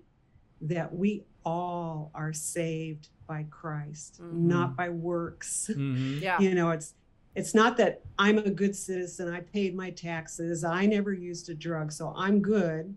that 0.62 0.94
we 0.94 1.24
all 1.46 2.12
are 2.16 2.34
saved 2.34 3.10
by 3.28 3.44
Christ, 3.50 4.20
Mhm. 4.22 4.34
not 4.34 4.76
by 4.76 4.90
works. 4.90 5.70
Mm-hmm. 5.72 6.20
Yeah. 6.24 6.40
You 6.40 6.56
know, 6.56 6.72
it's 6.72 6.94
it's 7.36 7.54
not 7.54 7.76
that 7.78 8.02
I'm 8.18 8.38
a 8.38 8.50
good 8.50 8.74
citizen, 8.74 9.28
I 9.28 9.42
paid 9.42 9.76
my 9.76 9.90
taxes, 9.92 10.64
I 10.64 10.86
never 10.86 11.12
used 11.12 11.50
a 11.50 11.54
drug, 11.54 11.92
so 11.92 12.14
I'm 12.16 12.42
good, 12.42 12.96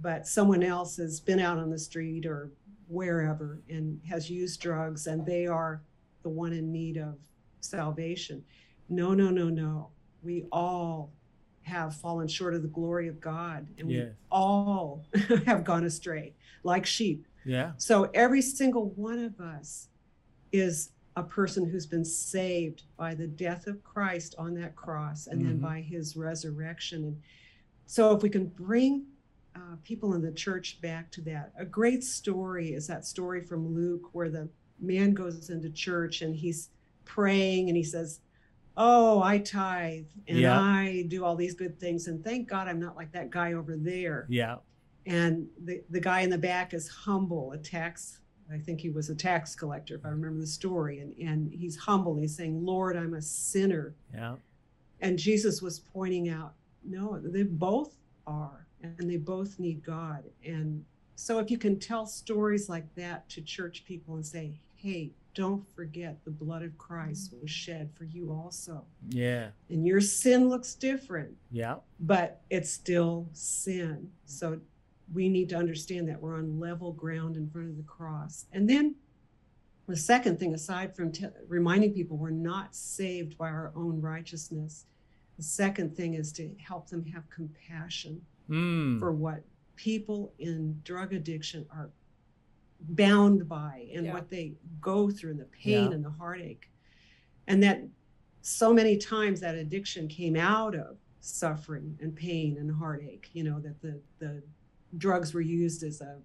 but 0.00 0.26
someone 0.26 0.62
else 0.62 0.96
has 0.96 1.20
been 1.20 1.40
out 1.40 1.58
on 1.58 1.70
the 1.70 1.78
street 1.78 2.26
or 2.26 2.50
wherever 2.88 3.60
and 3.68 4.00
has 4.08 4.30
used 4.30 4.60
drugs 4.60 5.06
and 5.06 5.24
they 5.26 5.46
are 5.46 5.82
the 6.22 6.28
one 6.28 6.52
in 6.52 6.70
need 6.72 6.96
of 6.96 7.16
salvation. 7.60 8.42
No, 8.88 9.12
no, 9.14 9.30
no, 9.30 9.48
no. 9.48 9.90
We 10.22 10.46
all 10.52 11.12
have 11.62 11.94
fallen 11.94 12.28
short 12.28 12.54
of 12.54 12.62
the 12.62 12.68
glory 12.68 13.08
of 13.08 13.20
God, 13.20 13.66
and 13.78 13.90
Yes. 13.90 14.06
we 14.08 14.12
all 14.30 15.04
have 15.46 15.64
gone 15.64 15.84
astray 15.84 16.34
like 16.64 16.86
sheep. 16.86 17.26
Yeah. 17.44 17.72
So 17.76 18.04
every 18.14 18.40
single 18.40 18.90
one 18.90 19.18
of 19.18 19.38
us 19.40 19.88
is 20.50 20.90
a 21.16 21.22
person 21.22 21.68
who's 21.68 21.86
been 21.86 22.04
saved 22.04 22.84
by 22.96 23.14
the 23.14 23.26
death 23.26 23.66
of 23.66 23.82
Christ 23.84 24.34
on 24.38 24.54
that 24.54 24.76
cross 24.76 25.26
and 25.26 25.44
then 25.44 25.58
Mhm. 25.58 25.62
by 25.62 25.80
his 25.82 26.16
resurrection. 26.16 27.04
And 27.04 27.22
so 27.86 28.14
if 28.14 28.22
we 28.22 28.30
can 28.30 28.46
bring 28.46 29.04
uh, 29.58 29.76
people 29.84 30.14
in 30.14 30.22
the 30.22 30.32
church 30.32 30.80
back 30.80 31.10
to 31.12 31.20
that, 31.22 31.52
a 31.58 31.64
great 31.64 32.04
story 32.04 32.68
is 32.74 32.86
that 32.86 33.04
story 33.04 33.40
from 33.42 33.74
Luke 33.74 34.10
where 34.12 34.28
the 34.28 34.48
man 34.80 35.12
goes 35.14 35.50
into 35.50 35.68
church 35.70 36.22
and 36.22 36.34
he's 36.36 36.70
praying 37.04 37.68
and 37.68 37.76
he 37.76 37.82
says, 37.84 38.20
Oh, 38.76 39.20
I 39.22 39.38
tithe 39.38 40.04
and 40.28 40.38
Yeah. 40.38 40.60
I 40.60 41.04
do 41.08 41.24
all 41.24 41.34
these 41.34 41.54
good 41.54 41.80
things. 41.80 42.06
And 42.06 42.22
thank 42.22 42.48
God 42.48 42.68
I'm 42.68 42.78
not 42.78 42.94
like 42.96 43.10
that 43.12 43.30
guy 43.30 43.54
over 43.54 43.76
there 43.76 44.26
Yeah. 44.28 44.56
and 45.06 45.48
the, 45.64 45.82
the 45.90 46.00
guy 46.00 46.20
in 46.20 46.30
the 46.30 46.38
back 46.38 46.72
is 46.74 46.86
humble 46.88 47.52
a 47.52 47.58
tax 47.58 48.20
i 48.52 48.58
think 48.58 48.80
he 48.80 48.88
was 48.90 49.10
a 49.10 49.14
tax 49.14 49.54
collector 49.54 49.94
if 49.96 50.04
i 50.06 50.08
remember 50.08 50.40
the 50.40 50.46
story 50.46 51.00
and, 51.00 51.14
and 51.18 51.52
he's 51.52 51.76
humble 51.76 52.16
he's 52.16 52.34
saying 52.36 52.64
lord 52.64 52.96
i'm 52.96 53.14
a 53.14 53.20
sinner 53.22 53.94
Yeah. 54.14 54.36
and 55.00 55.18
jesus 55.18 55.60
was 55.62 55.80
pointing 55.80 56.28
out 56.30 56.54
no 56.84 57.18
they 57.22 57.42
both 57.42 57.92
are 58.26 58.66
and 58.82 59.10
they 59.10 59.16
both 59.16 59.58
need 59.58 59.84
god 59.84 60.24
and 60.44 60.84
so 61.16 61.38
if 61.40 61.50
you 61.50 61.58
can 61.58 61.78
tell 61.78 62.06
stories 62.06 62.68
like 62.68 62.92
that 62.94 63.28
to 63.28 63.40
church 63.40 63.84
people 63.84 64.14
and 64.14 64.24
say 64.24 64.58
hey 64.76 65.10
don't 65.34 65.68
forget 65.74 66.16
the 66.24 66.30
blood 66.30 66.62
of 66.62 66.76
christ 66.78 67.30
mm-hmm. 67.32 67.42
was 67.42 67.50
shed 67.50 67.90
for 67.96 68.04
you 68.04 68.32
also 68.32 68.84
Yeah. 69.10 69.48
and 69.68 69.86
your 69.86 70.00
sin 70.00 70.48
looks 70.48 70.74
different 70.74 71.36
Yeah. 71.50 71.76
but 72.00 72.40
it's 72.50 72.70
still 72.70 73.28
sin. 73.32 73.88
Mm-hmm. 73.88 74.06
So 74.26 74.60
we 75.12 75.28
need 75.28 75.48
to 75.50 75.56
understand 75.56 76.08
that 76.08 76.20
we're 76.20 76.36
on 76.36 76.58
level 76.60 76.92
ground 76.92 77.36
in 77.36 77.48
front 77.48 77.70
of 77.70 77.76
the 77.76 77.82
cross. 77.82 78.46
And 78.52 78.68
then 78.68 78.94
the 79.86 79.96
second 79.96 80.38
thing, 80.38 80.52
aside 80.54 80.94
from 80.94 81.12
t- 81.12 81.26
reminding 81.46 81.94
people 81.94 82.18
we're 82.18 82.30
not 82.30 82.74
saved 82.74 83.38
by 83.38 83.48
our 83.48 83.72
own 83.74 84.00
righteousness, 84.02 84.84
the 85.38 85.42
second 85.42 85.96
thing 85.96 86.14
is 86.14 86.30
to 86.32 86.50
help 86.58 86.88
them 86.90 87.06
have 87.06 87.28
compassion 87.30 88.20
Mm. 88.48 88.98
for 88.98 89.12
what 89.12 89.42
people 89.76 90.32
in 90.38 90.80
drug 90.84 91.12
addiction 91.12 91.66
are 91.70 91.90
bound 92.80 93.48
by 93.48 93.88
and 93.94 94.06
Yeah. 94.06 94.14
what 94.14 94.30
they 94.30 94.54
go 94.80 95.10
through 95.10 95.32
and 95.32 95.40
the 95.40 95.44
pain 95.46 95.88
Yeah. 95.90 95.94
and 95.96 96.04
the 96.04 96.10
heartache. 96.10 96.70
And 97.46 97.62
that 97.62 97.82
so 98.40 98.72
many 98.72 98.96
times 98.96 99.40
that 99.40 99.54
addiction 99.54 100.08
came 100.08 100.36
out 100.36 100.74
of 100.74 100.96
suffering 101.20 101.98
and 102.00 102.14
pain 102.14 102.56
and 102.56 102.70
heartache, 102.70 103.30
you 103.32 103.44
know, 103.44 103.60
that 103.60 103.80
the, 103.82 104.00
the 104.18 104.42
drugs 104.96 105.34
were 105.34 105.40
used 105.40 105.82
as 105.82 106.00
a 106.00 106.20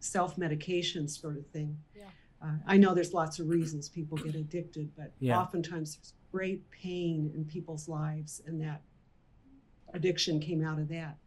self 0.00 0.38
medication 0.38 1.08
sort 1.08 1.36
of 1.36 1.46
thing. 1.48 1.76
Yeah. 1.94 2.08
Uh, 2.40 2.56
I 2.66 2.76
know 2.76 2.94
there's 2.94 3.12
lots 3.14 3.38
of 3.38 3.48
reasons 3.48 3.88
people 3.88 4.16
get 4.18 4.34
addicted, 4.34 4.94
but 4.96 5.12
Yeah. 5.18 5.38
oftentimes 5.40 5.96
there's 5.96 6.14
great 6.32 6.68
pain 6.70 7.30
in 7.34 7.44
people's 7.44 7.88
lives, 7.88 8.40
and 8.46 8.60
that 8.60 8.82
addiction 9.94 10.40
came 10.40 10.62
out 10.62 10.78
of 10.78 10.88
that. 10.88 11.18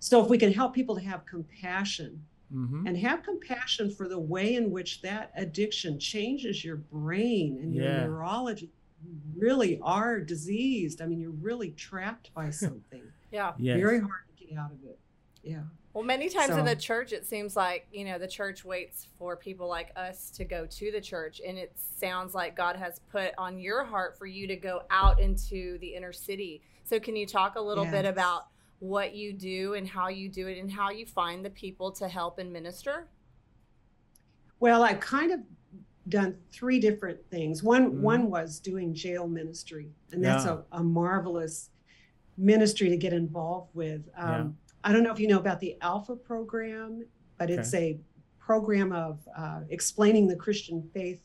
So 0.00 0.22
if 0.22 0.28
we 0.30 0.38
can 0.38 0.52
help 0.52 0.74
people 0.74 0.94
to 0.96 1.02
have 1.02 1.24
compassion 1.26 2.24
Mm-hmm. 2.50 2.86
and 2.86 2.96
have 2.96 3.22
compassion 3.24 3.90
for 3.90 4.08
the 4.08 4.18
way 4.18 4.54
in 4.54 4.70
which 4.70 5.02
that 5.02 5.32
addiction 5.36 5.98
changes 5.98 6.64
your 6.64 6.76
brain 6.76 7.58
and 7.60 7.74
your 7.74 7.84
Yeah. 7.84 8.06
neurology, 8.06 8.70
you 9.04 9.18
really 9.36 9.78
are 9.82 10.18
diseased. 10.18 11.02
I 11.02 11.06
mean, 11.06 11.20
you're 11.20 11.30
really 11.30 11.72
trapped 11.72 12.32
by 12.32 12.48
something. 12.64 13.02
Yeah. 13.30 13.52
Yes. 13.58 13.78
Very 13.78 13.98
hard 14.00 14.22
to 14.38 14.44
get 14.46 14.56
out 14.56 14.72
of 14.72 14.82
it. 14.84 14.98
Yeah. 15.42 15.64
Well, 15.92 16.04
many 16.04 16.30
times 16.30 16.56
in 16.56 16.64
the 16.64 16.74
church, 16.74 17.12
it 17.12 17.26
seems 17.26 17.54
like, 17.54 17.86
you 17.92 18.06
know, 18.06 18.18
the 18.18 18.26
church 18.26 18.64
waits 18.64 19.08
for 19.18 19.36
people 19.36 19.68
like 19.68 19.92
us 19.94 20.30
to 20.30 20.44
go 20.46 20.64
to 20.64 20.90
the 20.90 21.02
church. 21.02 21.42
And 21.46 21.58
it 21.58 21.72
sounds 21.76 22.34
like 22.34 22.56
God 22.56 22.76
has 22.76 22.98
put 23.10 23.32
on 23.36 23.58
your 23.58 23.84
heart 23.84 24.16
for 24.16 24.24
you 24.24 24.46
to 24.46 24.56
go 24.56 24.84
out 24.88 25.20
into 25.20 25.76
the 25.80 25.88
inner 25.88 26.14
city. 26.14 26.62
So, 26.84 26.98
can 26.98 27.14
you 27.14 27.26
talk 27.26 27.56
a 27.56 27.60
little 27.60 27.84
bit 27.84 28.06
about 28.06 28.46
what 28.80 29.14
you 29.14 29.32
do 29.32 29.74
and 29.74 29.86
how 29.88 30.08
you 30.08 30.28
do 30.28 30.46
it 30.46 30.58
and 30.58 30.70
how 30.70 30.90
you 30.90 31.04
find 31.06 31.44
the 31.44 31.50
people 31.50 31.90
to 31.92 32.08
help 32.08 32.38
and 32.38 32.52
minister? 32.52 33.08
Well, 34.60 34.82
I've 34.82 35.00
kind 35.00 35.32
of 35.32 35.40
done 36.08 36.36
three 36.52 36.80
different 36.80 37.18
things. 37.30 37.62
One 37.62 37.92
Mhm. 37.92 38.00
one 38.00 38.30
was 38.30 38.58
doing 38.60 38.94
jail 38.94 39.28
ministry, 39.28 39.92
and 40.12 40.24
that's 40.24 40.44
Yeah. 40.46 40.62
a, 40.72 40.78
a 40.78 40.82
marvelous 40.82 41.70
ministry 42.36 42.88
to 42.88 42.96
get 42.96 43.12
involved 43.12 43.74
with. 43.74 44.08
Um, 44.16 44.28
Yeah. 44.28 44.50
I 44.84 44.92
don't 44.92 45.02
know 45.02 45.12
if 45.12 45.20
you 45.20 45.28
know 45.28 45.38
about 45.40 45.60
the 45.60 45.76
Alpha 45.80 46.16
program, 46.16 47.04
but 47.36 47.50
it's 47.50 47.74
a 47.74 48.00
program 48.38 48.92
of 48.92 49.26
uh, 49.36 49.64
explaining 49.68 50.28
the 50.28 50.36
Christian 50.36 50.82
faith 50.94 51.20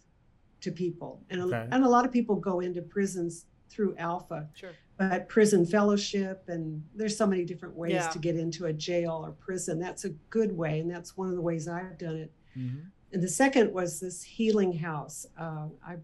to 0.61 0.71
people, 0.71 1.23
and 1.29 1.39
a, 1.41 1.45
Okay. 1.45 1.67
and 1.71 1.83
a 1.85 1.89
lot 1.89 2.03
of 2.05 2.11
people 2.11 2.35
go 2.35 2.59
into 2.59 2.81
prisons 2.81 3.45
through 3.69 3.95
Alpha 3.97 4.49
Sure. 4.53 4.73
But 4.97 5.27
prison 5.27 5.65
fellowship 5.65 6.43
and 6.47 6.83
there's 6.95 7.17
so 7.17 7.25
many 7.25 7.43
different 7.45 7.75
ways 7.75 7.93
Yeah. 7.93 8.07
to 8.09 8.19
get 8.19 8.35
into 8.35 8.65
a 8.65 8.73
jail 8.73 9.23
or 9.25 9.31
prison 9.31 9.79
that's 9.79 10.05
a 10.05 10.09
good 10.29 10.55
way 10.55 10.79
and 10.79 10.89
that's 10.89 11.17
one 11.17 11.29
of 11.29 11.35
the 11.35 11.41
ways 11.41 11.67
i've 11.67 11.97
done 11.97 12.15
it 12.15 12.31
Mm-hmm. 12.57 12.81
and 13.13 13.23
the 13.23 13.27
second 13.27 13.73
was 13.73 13.99
this 13.99 14.21
healing 14.21 14.73
house 14.73 15.25
uh, 15.39 15.65
i've 15.87 16.03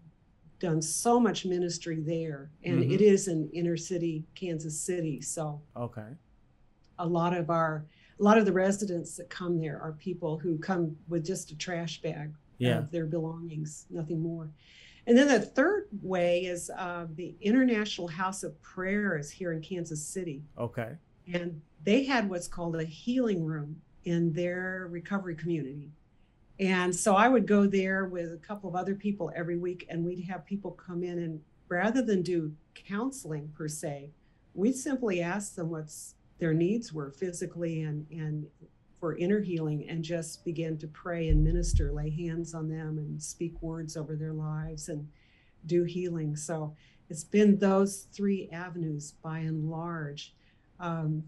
done 0.58 0.82
so 0.82 1.20
much 1.20 1.46
ministry 1.46 2.00
there 2.00 2.50
and 2.64 2.82
Mhm. 2.82 2.92
it 2.92 3.00
is 3.00 3.28
in 3.28 3.48
inner 3.50 3.76
city 3.76 4.24
kansas 4.34 4.78
city 4.80 5.20
so 5.20 5.60
Okay. 5.76 6.08
a 6.98 7.06
lot 7.06 7.36
of 7.36 7.50
our 7.50 7.84
a 8.18 8.22
lot 8.22 8.36
of 8.36 8.44
the 8.46 8.52
residents 8.52 9.16
that 9.16 9.30
come 9.30 9.58
there 9.58 9.80
are 9.80 9.92
people 9.92 10.38
who 10.38 10.58
come 10.58 10.96
with 11.08 11.24
just 11.24 11.52
a 11.52 11.56
trash 11.56 12.02
bag 12.02 12.32
Yeah. 12.58 12.78
of 12.80 12.90
their 12.90 13.06
belongings, 13.06 13.86
nothing 13.88 14.20
more. 14.20 14.50
And 15.10 15.18
then 15.18 15.26
the 15.26 15.40
third 15.40 15.88
way 16.02 16.44
is 16.44 16.70
uh, 16.70 17.08
the 17.16 17.34
International 17.40 18.06
House 18.06 18.44
of 18.44 18.62
Prayer 18.62 19.18
is 19.18 19.28
here 19.28 19.52
in 19.52 19.60
Kansas 19.60 20.06
City, 20.06 20.44
Okay. 20.56 20.92
and 21.34 21.60
they 21.82 22.04
had 22.04 22.30
what's 22.30 22.46
called 22.46 22.76
a 22.76 22.84
healing 22.84 23.44
room 23.44 23.82
in 24.04 24.32
their 24.32 24.86
recovery 24.88 25.34
community. 25.34 25.90
And 26.60 26.94
so 26.94 27.16
I 27.16 27.26
would 27.26 27.44
go 27.44 27.66
there 27.66 28.04
with 28.04 28.32
a 28.32 28.36
couple 28.36 28.70
of 28.70 28.76
other 28.76 28.94
people 28.94 29.32
every 29.34 29.56
week, 29.58 29.84
and 29.90 30.04
we'd 30.04 30.26
have 30.28 30.46
people 30.46 30.70
come 30.70 31.02
in, 31.02 31.18
and 31.18 31.40
rather 31.68 32.02
than 32.02 32.22
do 32.22 32.52
counseling 32.76 33.48
per 33.48 33.66
se, 33.66 34.10
we'd 34.54 34.76
simply 34.76 35.20
ask 35.20 35.56
them 35.56 35.70
what's 35.70 36.14
their 36.38 36.54
needs 36.54 36.92
were 36.92 37.10
physically 37.10 37.82
and 37.82 38.06
and 38.12 38.46
for 39.00 39.16
inner 39.16 39.40
healing, 39.40 39.88
and 39.88 40.04
just 40.04 40.44
begin 40.44 40.76
to 40.78 40.86
pray 40.86 41.28
and 41.30 41.42
minister, 41.42 41.90
lay 41.90 42.10
hands 42.10 42.54
on 42.54 42.68
them, 42.68 42.98
and 42.98 43.20
speak 43.20 43.60
words 43.62 43.96
over 43.96 44.14
their 44.14 44.34
lives, 44.34 44.88
and 44.90 45.08
do 45.66 45.84
healing. 45.84 46.36
So 46.36 46.74
it's 47.08 47.24
been 47.24 47.58
those 47.58 48.06
three 48.12 48.48
avenues 48.52 49.14
by 49.22 49.38
and 49.38 49.70
large. 49.70 50.34
Um, 50.78 51.24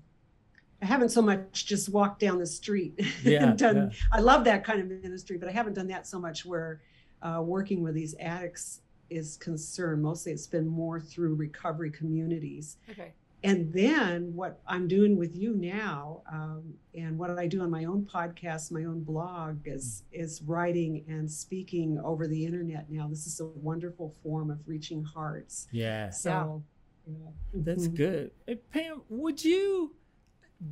I 0.83 0.87
haven't 0.87 1.11
so 1.11 1.23
much 1.23 1.67
just 1.67 1.89
walked 1.89 2.21
down 2.21 2.39
the 2.39 2.47
street 2.47 2.95
Yeah, 3.23 3.45
and 3.51 3.59
done. 3.59 3.77
yeah. 3.77 3.89
I 4.13 4.21
love 4.21 4.45
that 4.45 4.65
kind 4.65 4.81
of 4.81 4.89
ministry, 5.03 5.39
but 5.39 5.49
I 5.49 5.53
haven't 5.53 5.75
done 5.75 5.89
that 5.89 6.07
so 6.07 6.19
much 6.19 6.45
where 6.45 6.83
uh, 7.23 7.41
working 7.43 7.83
with 7.83 7.95
these 7.95 8.15
addicts 8.21 8.81
is 9.09 9.37
concerned. 9.37 10.03
Mostly, 10.03 10.33
it's 10.33 10.47
been 10.47 10.67
more 10.67 11.01
through 11.01 11.35
recovery 11.37 11.91
communities. 11.91 12.77
Okay. 12.91 13.13
And 13.45 13.73
then 13.73 14.35
what 14.35 14.61
I'm 14.67 14.87
doing 14.87 15.17
with 15.17 15.35
you 15.35 15.55
now, 15.55 16.23
um, 16.31 16.75
and 16.95 17.19
what 17.19 17.31
I 17.39 17.47
do 17.49 17.61
on 17.63 17.71
my 17.71 17.85
own 17.87 18.05
podcast, 18.07 18.71
my 18.71 18.85
own 18.85 19.03
blog, 19.03 19.67
is 19.67 20.05
is 20.13 20.43
writing 20.43 21.05
and 21.09 21.31
speaking 21.31 21.99
over 22.05 22.29
the 22.29 22.45
internet. 22.47 22.89
Now, 22.91 23.09
this 23.09 23.27
is 23.27 23.41
a 23.41 23.47
wonderful 23.47 24.15
form 24.23 24.51
of 24.51 24.61
reaching 24.69 25.03
hearts. 25.03 25.67
Yeah. 25.73 26.11
So, 26.11 26.63
yeah. 27.07 27.31
That's 27.53 27.89
Mhm. 27.89 27.95
good. 27.97 28.31
Hey, 28.47 28.57
Pam, 28.71 29.03
would 29.09 29.45
you 29.45 29.97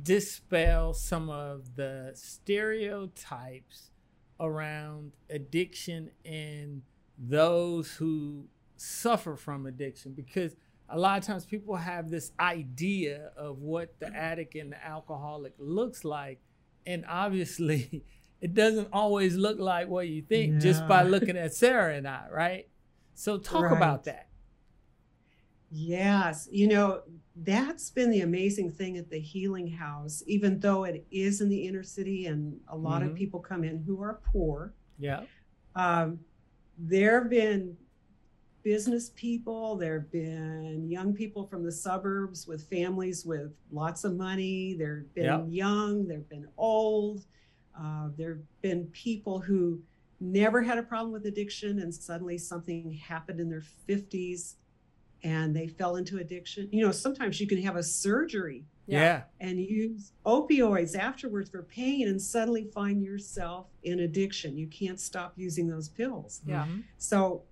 dispel 0.03 0.93
some 0.93 1.29
of 1.29 1.75
the 1.75 2.11
stereotypes 2.15 3.91
around 4.39 5.11
addiction 5.29 6.11
and 6.23 6.83
those 7.17 7.95
who 7.95 8.47
suffer 8.77 9.35
from 9.35 9.65
addiction? 9.65 10.13
Because 10.13 10.55
a 10.91 10.99
lot 10.99 11.17
of 11.17 11.23
times 11.25 11.45
people 11.45 11.75
have 11.75 12.09
this 12.09 12.31
idea 12.39 13.31
of 13.37 13.59
what 13.59 13.97
the 13.99 14.07
addict 14.13 14.55
and 14.55 14.71
the 14.71 14.85
alcoholic 14.85 15.53
looks 15.57 16.03
like. 16.03 16.39
And 16.85 17.05
obviously, 17.07 18.03
it 18.41 18.53
doesn't 18.53 18.89
always 18.91 19.35
look 19.35 19.59
like 19.59 19.87
what 19.87 20.07
you 20.07 20.21
think 20.21 20.59
just 20.59 20.87
by 20.87 21.03
looking 21.13 21.37
at 21.37 21.53
Sarah 21.53 21.95
and 21.95 22.07
I, 22.07 22.25
right? 22.31 22.67
So, 23.13 23.37
talk 23.37 23.71
about 23.71 24.03
that. 24.05 24.27
Yes, 25.73 26.49
you 26.51 26.67
know, 26.67 27.01
that's 27.35 27.89
been 27.91 28.09
the 28.11 28.21
amazing 28.21 28.71
thing 28.71 28.97
at 28.97 29.09
the 29.09 29.19
Healing 29.19 29.67
House, 29.71 30.21
even 30.27 30.59
though 30.59 30.83
it 30.83 31.05
is 31.11 31.39
in 31.39 31.47
the 31.47 31.65
inner 31.65 31.83
city 31.83 32.25
and 32.25 32.59
a 32.67 32.75
lot 32.75 33.01
Mhm. 33.01 33.11
of 33.11 33.15
people 33.15 33.39
come 33.39 33.63
in 33.63 33.77
who 33.83 34.01
are 34.01 34.19
poor. 34.25 34.73
Yeah. 34.99 35.23
Um, 35.75 36.19
there 36.77 37.21
have 37.21 37.29
been 37.29 37.77
business 38.63 39.09
people, 39.15 39.75
there 39.75 39.99
have 39.99 40.11
been 40.11 40.87
young 40.89 41.13
people 41.13 41.45
from 41.47 41.63
the 41.63 41.71
suburbs 41.71 42.47
with 42.47 42.69
families 42.69 43.25
with 43.25 43.51
lots 43.71 44.03
of 44.03 44.15
money, 44.15 44.75
there 44.77 44.97
have 44.99 45.13
been 45.15 45.25
Yep. 45.25 45.45
young, 45.49 46.07
there 46.07 46.17
have 46.17 46.29
been 46.29 46.47
old, 46.57 47.25
uh, 47.79 48.09
there 48.17 48.35
have 48.35 48.61
been 48.61 48.85
people 48.87 49.39
who 49.39 49.81
never 50.19 50.61
had 50.61 50.77
a 50.77 50.83
problem 50.83 51.11
with 51.11 51.25
addiction 51.25 51.79
and 51.79 51.93
suddenly 51.93 52.37
something 52.37 52.91
happened 52.93 53.39
in 53.39 53.49
their 53.49 53.63
50s 53.87 54.55
and 55.23 55.55
they 55.55 55.67
fell 55.67 55.95
into 55.97 56.17
addiction. 56.17 56.67
You 56.71 56.85
know, 56.85 56.91
sometimes 56.91 57.39
you 57.39 57.47
can 57.47 57.61
have 57.61 57.75
a 57.75 57.83
surgery 57.83 58.65
Yeah. 58.87 59.23
and 59.39 59.59
use 59.59 60.11
opioids 60.25 60.95
afterwards 60.95 61.49
for 61.49 61.63
pain 61.63 62.07
and 62.07 62.19
suddenly 62.21 62.65
find 62.65 63.03
yourself 63.03 63.67
in 63.83 63.99
addiction. 64.01 64.57
You 64.57 64.67
can't 64.67 64.99
stop 64.99 65.33
using 65.37 65.67
those 65.67 65.89
pills. 65.89 66.41
Yeah. 66.45 66.65
Mhm. 66.67 66.83
So 66.97 67.43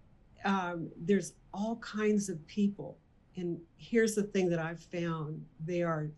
um, 0.46 0.90
there's 0.98 1.34
all 1.54 1.78
kinds 1.78 2.30
of 2.30 2.46
people. 2.48 2.98
And 3.36 3.60
here's 3.78 4.16
the 4.16 4.24
thing 4.24 4.50
that 4.50 4.60
I've 4.60 4.82
found 4.82 5.44
they 5.66 5.82
are 5.82 6.10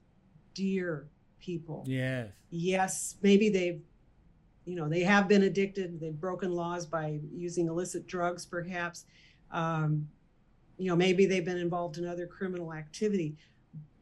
dear 0.54 1.08
people. 1.40 1.84
Yes. 1.88 2.30
Yes, 2.50 3.16
maybe 3.22 3.50
they've, 3.50 3.82
you 4.66 4.76
know, 4.76 4.88
they 4.90 5.02
have 5.02 5.28
been 5.28 5.44
addicted, 5.44 6.00
they've 6.00 6.20
broken 6.20 6.52
laws 6.52 6.86
by 6.86 7.20
using 7.34 7.68
illicit 7.68 8.08
drugs, 8.08 8.46
perhaps. 8.46 9.06
Um, 9.52 10.08
you 10.78 10.90
know, 10.90 10.96
maybe 10.96 11.26
they've 11.26 11.46
been 11.46 11.58
involved 11.58 11.98
in 11.98 12.08
other 12.08 12.26
criminal 12.26 12.74
activity. 12.74 13.36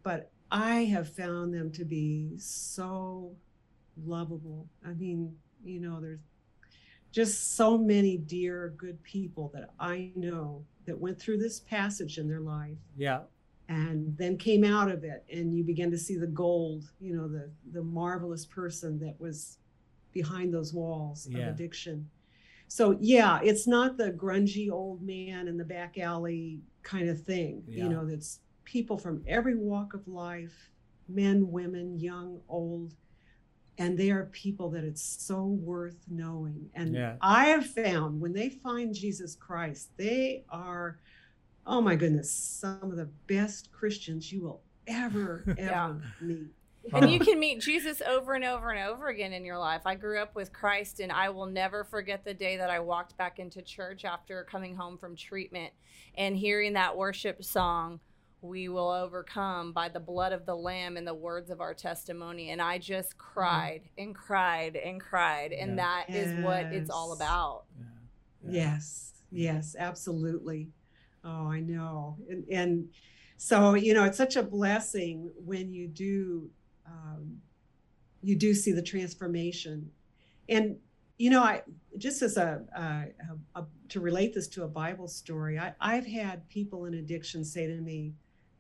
But 0.04 0.32
I 0.52 0.86
have 0.86 1.14
found 1.14 1.54
them 1.54 1.72
to 1.74 1.86
be 1.86 2.32
so 2.38 3.36
lovable. 4.06 4.68
I 4.86 4.94
mean, 4.94 5.36
you 5.64 5.80
know, 5.80 6.00
there's 6.00 6.22
just 7.12 7.56
so 7.56 7.78
many 7.78 8.18
dear, 8.18 8.74
good 8.78 9.02
people 9.04 9.50
that 9.54 9.72
I 9.80 10.12
know 10.16 10.64
that 10.86 11.00
went 11.00 11.20
through 11.20 11.38
this 11.38 11.60
passage 11.62 12.18
in 12.18 12.28
their 12.28 12.40
life 12.42 12.78
Yeah. 12.98 13.22
and 13.68 14.16
then 14.18 14.38
came 14.38 14.64
out 14.64 14.90
of 14.92 15.04
it 15.04 15.24
and 15.32 15.56
you 15.56 15.64
begin 15.64 15.92
to 15.92 15.98
see 15.98 16.18
the 16.18 16.28
gold 16.28 16.90
you 17.00 17.16
know 17.16 17.28
the 17.28 17.50
the 17.72 17.84
marvelous 17.84 18.46
person 18.46 18.98
that 19.00 19.20
was 19.20 19.58
behind 20.14 20.52
those 20.54 20.74
walls 20.74 21.28
Yeah. 21.30 21.50
of 21.50 21.56
addiction 21.56 22.10
so 22.68 22.98
yeah 23.00 23.40
it's 23.44 23.68
not 23.68 23.98
the 23.98 24.12
grungy 24.12 24.72
old 24.72 25.02
man 25.04 25.48
in 25.48 25.58
the 25.58 25.64
back 25.66 25.98
alley 26.00 26.60
kind 26.82 27.08
of 27.10 27.22
thing 27.22 27.64
Yeah. 27.68 27.84
you 27.84 27.90
know 27.90 28.06
that's 28.06 28.40
people 28.66 28.98
from 28.98 29.24
every 29.28 29.56
walk 29.56 29.94
of 29.94 30.08
life 30.08 30.72
men 31.08 31.52
women 31.52 32.00
young 32.00 32.40
old 32.50 32.96
and 33.80 33.98
they 33.98 34.12
are 34.12 34.26
people 34.26 34.70
that 34.70 34.84
it's 34.84 35.02
so 35.02 35.44
worth 35.46 35.96
knowing 36.10 36.70
and 36.76 36.94
Yeah. 36.94 37.16
i 37.22 37.46
have 37.46 37.66
found 37.66 38.20
when 38.22 38.34
they 38.34 38.50
find 38.50 38.94
jesus 38.94 39.36
christ 39.36 39.90
they 39.98 40.44
are 40.50 41.00
oh 41.66 41.82
my 41.82 41.96
goodness 41.96 42.32
some 42.32 42.84
of 42.84 42.98
the 42.98 43.10
best 43.28 43.72
christians 43.72 44.32
you 44.32 44.42
will 44.42 44.62
ever 44.88 45.44
ever 45.58 45.58
Yeah. 45.58 45.94
meet 46.22 46.48
And 46.94 47.12
you 47.12 47.20
can 47.20 47.40
meet 47.40 47.60
Jesus 47.62 48.02
over 48.02 48.34
and 48.34 48.44
over 48.44 48.72
and 48.72 48.90
over 48.90 49.10
again 49.10 49.32
in 49.34 49.46
your 49.46 49.60
life. 49.60 49.82
I 49.86 49.94
grew 49.94 50.18
up 50.20 50.34
with 50.34 50.52
Christ, 50.52 51.02
and 51.02 51.12
I 51.12 51.30
will 51.30 51.46
never 51.46 51.84
forget 51.84 52.24
the 52.24 52.34
day 52.34 52.56
that 52.58 52.70
I 52.72 52.80
walked 52.80 53.16
back 53.18 53.38
into 53.38 53.62
church 53.62 54.06
after 54.06 54.46
coming 54.46 54.76
home 54.76 54.98
from 54.98 55.16
treatment 55.16 55.72
and 56.16 56.36
hearing 56.36 56.74
that 56.74 56.96
worship 56.98 57.44
song, 57.44 58.00
We 58.42 58.70
Will 58.70 58.90
Overcome 58.90 59.74
by 59.74 59.90
the 59.90 60.00
blood 60.00 60.32
of 60.32 60.46
the 60.46 60.56
Lamb 60.56 60.98
and 60.98 61.06
the 61.06 61.14
words 61.14 61.50
of 61.50 61.60
our 61.60 61.74
testimony. 61.74 62.52
And 62.52 62.62
I 62.62 62.78
just 62.78 63.18
cried 63.18 63.82
and 63.98 64.16
cried 64.16 64.76
and 64.76 65.02
cried. 65.02 65.52
And 65.52 65.72
Yeah. 65.72 66.04
that 66.06 66.16
is 66.16 66.34
what 66.44 66.72
it's 66.72 66.90
all 66.90 67.12
about. 67.12 67.66
Yeah. 67.78 68.52
Yes, 68.52 69.14
yes, 69.32 69.76
absolutely. 69.78 70.70
Oh, 71.24 71.48
I 71.48 71.60
know. 71.60 72.18
And, 72.30 72.46
and 72.50 72.90
so, 73.38 73.74
you 73.74 73.94
know, 73.94 74.06
it's 74.06 74.18
such 74.18 74.38
a 74.38 74.44
blessing 74.44 75.32
when 75.46 75.74
you 75.74 75.88
do, 75.88 76.50
um, 76.86 77.42
you 78.22 78.38
do 78.38 78.54
see 78.54 78.72
the 78.72 78.82
transformation. 78.82 79.92
And, 80.48 80.78
you 81.18 81.30
know, 81.30 81.44
I 81.44 81.64
just 81.98 82.22
as 82.22 82.38
a, 82.38 82.64
a, 82.74 83.60
a 83.60 83.66
to 83.90 84.00
relate 84.00 84.34
this 84.34 84.48
to 84.50 84.64
a 84.64 84.68
Bible 84.68 85.10
story, 85.10 85.60
I, 85.60 85.74
I've 85.82 86.06
had 86.06 86.48
people 86.48 86.86
in 86.86 86.94
addiction 86.94 87.44
say 87.44 87.68
to 87.68 87.82
me, 87.82 88.14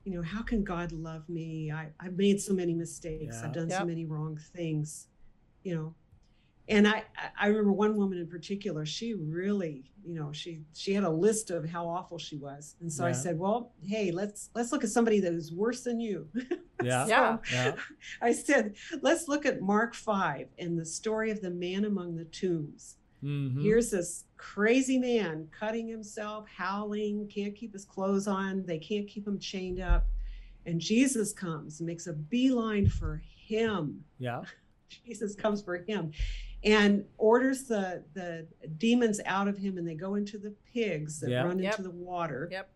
you 0.09 0.17
know, 0.17 0.23
how 0.23 0.41
can 0.41 0.63
God 0.63 0.91
love 0.91 1.27
me? 1.29 1.71
I, 1.71 1.89
I've 1.99 2.17
made 2.17 2.41
so 2.41 2.53
many 2.53 2.73
mistakes. 2.73 3.37
Yeah. 3.39 3.47
I've 3.47 3.53
done 3.53 3.69
so 3.69 3.85
many 3.85 4.05
wrong 4.05 4.37
things, 4.55 5.07
you 5.63 5.75
know, 5.75 5.93
and 6.69 6.87
I, 6.87 7.03
I 7.39 7.47
remember 7.47 7.71
one 7.71 7.95
woman 7.95 8.19
in 8.19 8.27
particular, 8.27 8.85
she 8.85 9.15
really, 9.15 9.91
you 10.05 10.13
know, 10.13 10.31
she 10.31 10.61
she 10.73 10.93
had 10.93 11.03
a 11.03 11.09
list 11.09 11.49
of 11.49 11.67
how 11.67 11.87
awful 11.87 12.19
she 12.19 12.37
was. 12.37 12.75
And 12.79 12.91
so 12.93 13.05
I 13.05 13.11
said, 13.11 13.39
Well, 13.39 13.73
hey, 13.85 14.11
let's 14.11 14.49
let's 14.53 14.71
look 14.71 14.83
at 14.83 14.91
somebody 14.91 15.19
that 15.19 15.33
is 15.33 15.51
worse 15.51 15.83
than 15.83 15.99
you. 15.99 16.27
Yeah. 16.81 17.07
Yeah. 17.07 17.37
Yeah. 17.51 17.75
I 18.21 18.31
said, 18.31 18.75
let's 19.01 19.27
look 19.27 19.45
at 19.45 19.61
Mark 19.61 19.93
5 19.93 20.47
and 20.59 20.79
the 20.79 20.85
story 20.85 21.29
of 21.29 21.41
the 21.41 21.49
man 21.49 21.83
among 21.83 22.15
the 22.15 22.23
tombs. 22.23 22.95
Mhm. 23.23 23.61
Here's 23.61 23.91
this 23.91 24.25
crazy 24.37 24.97
man 24.97 25.49
cutting 25.51 25.87
himself, 25.87 26.47
howling, 26.47 27.27
can't 27.27 27.55
keep 27.55 27.73
his 27.73 27.85
clothes 27.85 28.27
on, 28.27 28.63
they 28.65 28.79
can't 28.79 29.07
keep 29.07 29.27
him 29.27 29.37
chained 29.39 29.79
up. 29.79 30.07
And 30.65 30.79
Jesus 30.79 31.33
comes 31.33 31.79
and 31.79 31.87
makes 31.87 32.07
a 32.07 32.13
beeline 32.13 32.87
for 32.87 33.21
him. 33.25 34.03
Yeah. 34.19 34.43
Jesus 35.05 35.35
comes 35.35 35.61
for 35.61 35.77
him 35.77 36.11
and 36.63 37.05
orders 37.17 37.63
the 37.63 38.03
the 38.13 38.45
demons 38.77 39.19
out 39.25 39.47
of 39.47 39.57
him 39.57 39.77
and 39.77 39.87
they 39.87 39.95
go 39.95 40.15
into 40.15 40.37
the 40.37 40.51
pigs 40.73 41.19
that 41.21 41.29
Yeah. 41.29 41.43
run 41.43 41.59
Yep. 41.59 41.71
into 41.79 41.83
the 41.83 41.95
water. 41.95 42.47
Yep. 42.51 42.69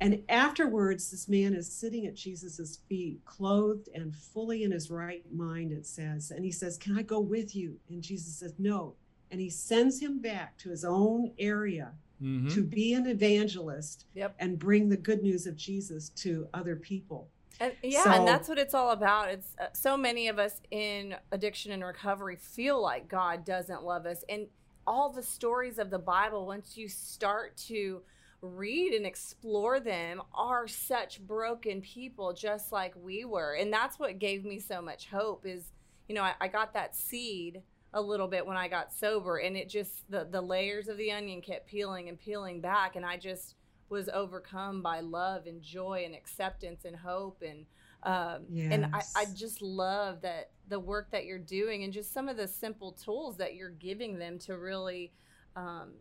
And 0.00 0.22
afterwards 0.28 1.10
this 1.10 1.28
man 1.28 1.54
is 1.54 1.70
sitting 1.70 2.06
at 2.06 2.14
Jesus's 2.14 2.78
feet 2.88 3.24
clothed 3.24 3.88
and 3.94 4.14
fully 4.14 4.62
in 4.64 4.70
his 4.72 4.90
right 4.90 5.24
mind 5.32 5.72
it 5.72 5.86
says 5.86 6.30
and 6.30 6.44
he 6.44 6.50
says, 6.52 6.76
"Can 6.78 6.96
I 6.96 7.02
go 7.02 7.20
with 7.20 7.54
you?" 7.56 7.78
And 7.88 8.02
Jesus 8.02 8.36
says, 8.36 8.54
"No." 8.58 8.96
And 9.34 9.40
he 9.40 9.50
sends 9.50 9.98
him 9.98 10.20
back 10.20 10.56
to 10.58 10.70
his 10.70 10.84
own 10.84 11.32
area 11.40 11.92
Mhm. 12.22 12.54
to 12.54 12.62
be 12.62 12.92
an 12.94 13.08
evangelist 13.08 14.06
Yep. 14.14 14.36
and 14.38 14.60
bring 14.60 14.88
the 14.88 14.96
good 14.96 15.24
news 15.24 15.44
of 15.48 15.56
Jesus 15.56 16.10
to 16.10 16.48
other 16.54 16.76
people. 16.76 17.28
And 17.58 17.74
yeah, 17.82 18.04
So- 18.04 18.10
and 18.12 18.28
that's 18.28 18.48
what 18.48 18.60
it's 18.60 18.74
all 18.74 18.92
about. 18.92 19.30
It's 19.30 19.56
uh, 19.58 19.72
so 19.72 19.96
many 19.96 20.28
of 20.28 20.38
us 20.38 20.60
in 20.70 21.16
addiction 21.32 21.72
and 21.72 21.82
recovery 21.84 22.36
feel 22.36 22.80
like 22.80 23.08
God 23.08 23.44
doesn't 23.44 23.82
love 23.82 24.06
us. 24.06 24.22
And 24.28 24.46
all 24.86 25.10
the 25.10 25.24
stories 25.24 25.80
of 25.80 25.90
the 25.90 25.98
Bible, 25.98 26.46
once 26.46 26.76
you 26.76 26.86
start 26.88 27.56
to 27.66 28.04
read 28.40 28.92
and 28.94 29.04
explore 29.04 29.80
them, 29.80 30.22
are 30.32 30.68
such 30.68 31.20
broken 31.26 31.80
people, 31.80 32.32
just 32.34 32.70
like 32.70 32.94
we 32.94 33.24
were. 33.24 33.54
And 33.54 33.72
that's 33.72 33.98
what 33.98 34.20
gave 34.20 34.44
me 34.44 34.60
so 34.60 34.80
much 34.80 35.08
hope. 35.08 35.44
Is 35.44 35.72
you 36.06 36.14
know, 36.14 36.22
I, 36.22 36.34
I 36.40 36.46
got 36.46 36.72
that 36.74 36.94
seed 36.94 37.62
a 37.94 38.00
little 38.00 38.28
bit 38.28 38.44
when 38.44 38.56
I 38.56 38.68
got 38.68 38.92
sober, 38.92 39.38
and 39.38 39.56
it 39.56 39.68
just 39.68 40.08
the 40.10 40.26
the 40.30 40.40
layers 40.40 40.88
of 40.88 40.96
the 40.98 41.10
onion 41.10 41.40
kept 41.40 41.66
peeling 41.66 42.08
and 42.08 42.18
peeling 42.18 42.60
back, 42.60 42.96
and 42.96 43.04
I 43.04 43.16
just 43.16 43.54
was 43.88 44.08
overcome 44.12 44.82
by 44.82 45.00
love 45.00 45.46
and 45.46 45.62
joy 45.62 46.02
and 46.04 46.14
acceptance 46.14 46.84
and 46.84 46.96
hope 46.96 47.42
and 47.46 47.66
um, 48.02 48.44
and 48.52 48.86
I, 48.92 49.00
I 49.16 49.24
just 49.34 49.62
love 49.62 50.20
that 50.22 50.50
the 50.68 50.78
work 50.78 51.10
that 51.12 51.24
you're 51.24 51.38
doing 51.38 51.84
and 51.84 51.92
just 51.92 52.12
some 52.12 52.28
of 52.28 52.36
the 52.36 52.46
simple 52.46 52.92
tools 52.92 53.38
that 53.38 53.54
you're 53.54 53.70
giving 53.70 54.18
them 54.18 54.38
to 54.40 54.58
really 54.58 55.12
um, 55.56 55.92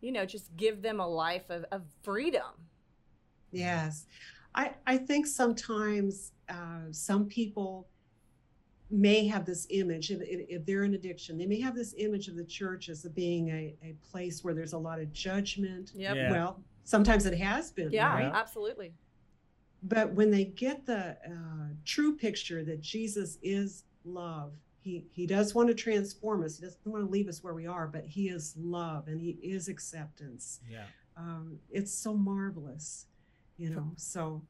you 0.00 0.12
know 0.12 0.26
just 0.26 0.54
give 0.56 0.82
them 0.82 1.00
a 1.00 1.06
life 1.06 1.48
of, 1.48 1.64
of 1.72 1.82
freedom 2.02 2.52
Yes. 3.52 4.06
I, 4.54 4.72
I 4.86 4.96
think 4.96 5.26
sometimes 5.26 6.32
uh, 6.48 6.90
some 6.90 7.26
people 7.26 7.88
may 8.90 9.26
have 9.26 9.44
this 9.44 9.66
image, 9.70 10.10
if, 10.10 10.20
if 10.22 10.46
if 10.48 10.66
they're 10.66 10.84
in 10.84 10.94
addiction, 10.94 11.36
they 11.38 11.46
may 11.46 11.60
have 11.60 11.74
this 11.74 11.94
image 11.98 12.28
of 12.28 12.36
the 12.36 12.44
church 12.44 12.88
as 12.88 13.02
being 13.14 13.48
a, 13.48 13.74
a 13.82 13.94
place 14.10 14.44
where 14.44 14.54
there's 14.54 14.74
a 14.74 14.78
lot 14.78 15.00
of 15.00 15.12
judgment. 15.12 15.90
yep 15.94 16.16
Yeah. 16.16 16.30
Well, 16.30 16.62
sometimes 16.84 17.26
it 17.26 17.36
has 17.38 17.72
been, 17.72 17.90
yeah, 17.92 18.14
right? 18.14 18.30
absolutely 18.32 18.92
But 19.82 20.12
when 20.12 20.30
they 20.30 20.44
get 20.44 20.86
the 20.86 21.16
uh, 21.26 21.68
true 21.84 22.16
picture 22.16 22.64
that 22.64 22.80
Jesus 22.80 23.38
is 23.42 23.84
love, 24.04 24.52
he, 24.80 25.04
he 25.10 25.26
does 25.26 25.52
want 25.52 25.68
to 25.68 25.74
transform 25.74 26.44
us. 26.44 26.58
He 26.58 26.64
doesn't 26.64 26.86
want 26.86 27.04
to 27.04 27.10
leave 27.10 27.28
us 27.28 27.42
where 27.42 27.54
we 27.54 27.66
are, 27.66 27.88
but 27.88 28.04
he 28.04 28.28
is 28.28 28.54
love 28.56 29.08
and 29.08 29.20
he 29.20 29.30
is 29.42 29.66
acceptance 29.68 30.60
Yeah. 30.70 30.84
um, 31.16 31.58
it's 31.70 31.92
so 31.92 32.14
marvelous, 32.14 33.06
you 33.56 33.70
know. 33.70 33.90
So, 33.96 34.42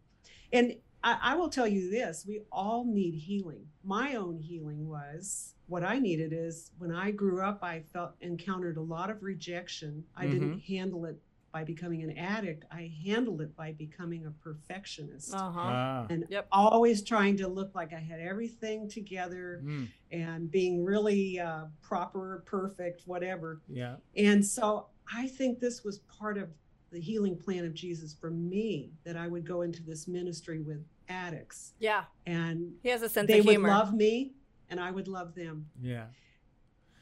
and 0.52 0.76
I, 1.06 1.18
I 1.22 1.34
will 1.36 1.48
tell 1.48 1.68
you 1.68 1.88
this: 1.90 2.24
we 2.26 2.40
all 2.50 2.84
need 2.84 3.14
healing. 3.14 3.64
My 3.84 4.16
own 4.16 4.38
healing 4.40 4.88
was 4.88 5.54
what 5.68 5.84
I 5.84 5.98
needed 6.00 6.32
is 6.32 6.72
when 6.78 6.92
I 6.92 7.10
grew 7.12 7.40
up, 7.42 7.62
I 7.62 7.80
felt 7.92 8.12
encountered 8.20 8.76
a 8.76 8.80
lot 8.82 9.08
of 9.10 9.22
rejection. 9.22 10.04
I 10.16 10.26
didn't 10.26 10.60
handle 10.60 11.04
it 11.06 11.16
by 11.52 11.64
becoming 11.64 12.02
an 12.02 12.16
addict. 12.18 12.64
I 12.70 12.92
handled 13.04 13.40
it 13.40 13.56
by 13.56 13.72
becoming 13.72 14.26
a 14.26 14.30
perfectionist. 14.42 15.32
uh-huh 15.34 15.60
Ah. 15.62 16.06
And 16.10 16.26
Yep. 16.28 16.48
always 16.52 17.02
trying 17.02 17.36
to 17.38 17.48
look 17.48 17.74
like 17.74 17.92
I 17.92 17.98
had 17.98 18.20
everything 18.20 18.88
together 18.88 19.62
Mm. 19.64 19.88
and 20.12 20.50
being 20.50 20.84
really 20.84 21.40
uh, 21.40 21.66
proper, 21.82 22.42
perfect, 22.46 23.02
whatever. 23.06 23.60
Yeah. 23.68 23.96
And 24.16 24.44
so 24.44 24.86
I 25.12 25.28
think 25.28 25.58
this 25.60 25.82
was 25.82 25.98
part 26.00 26.36
of 26.36 26.48
the 26.96 27.02
healing 27.02 27.36
plan 27.36 27.66
of 27.66 27.74
Jesus 27.74 28.14
for 28.18 28.30
me 28.30 28.90
that 29.04 29.18
I 29.18 29.28
would 29.28 29.46
go 29.46 29.60
into 29.60 29.82
this 29.82 30.08
ministry 30.08 30.60
with 30.60 30.82
addicts 31.10 31.74
Yeah. 31.78 32.04
and 32.24 32.72
He 32.82 32.88
has 32.88 33.02
a 33.02 33.08
sense 33.10 33.28
they 33.28 33.40
of 33.40 33.44
would 33.44 33.60
love 33.60 33.92
me 33.92 34.32
and 34.70 34.80
I 34.80 34.90
would 34.90 35.06
love 35.06 35.34
them. 35.34 35.66
Yeah. 35.82 36.06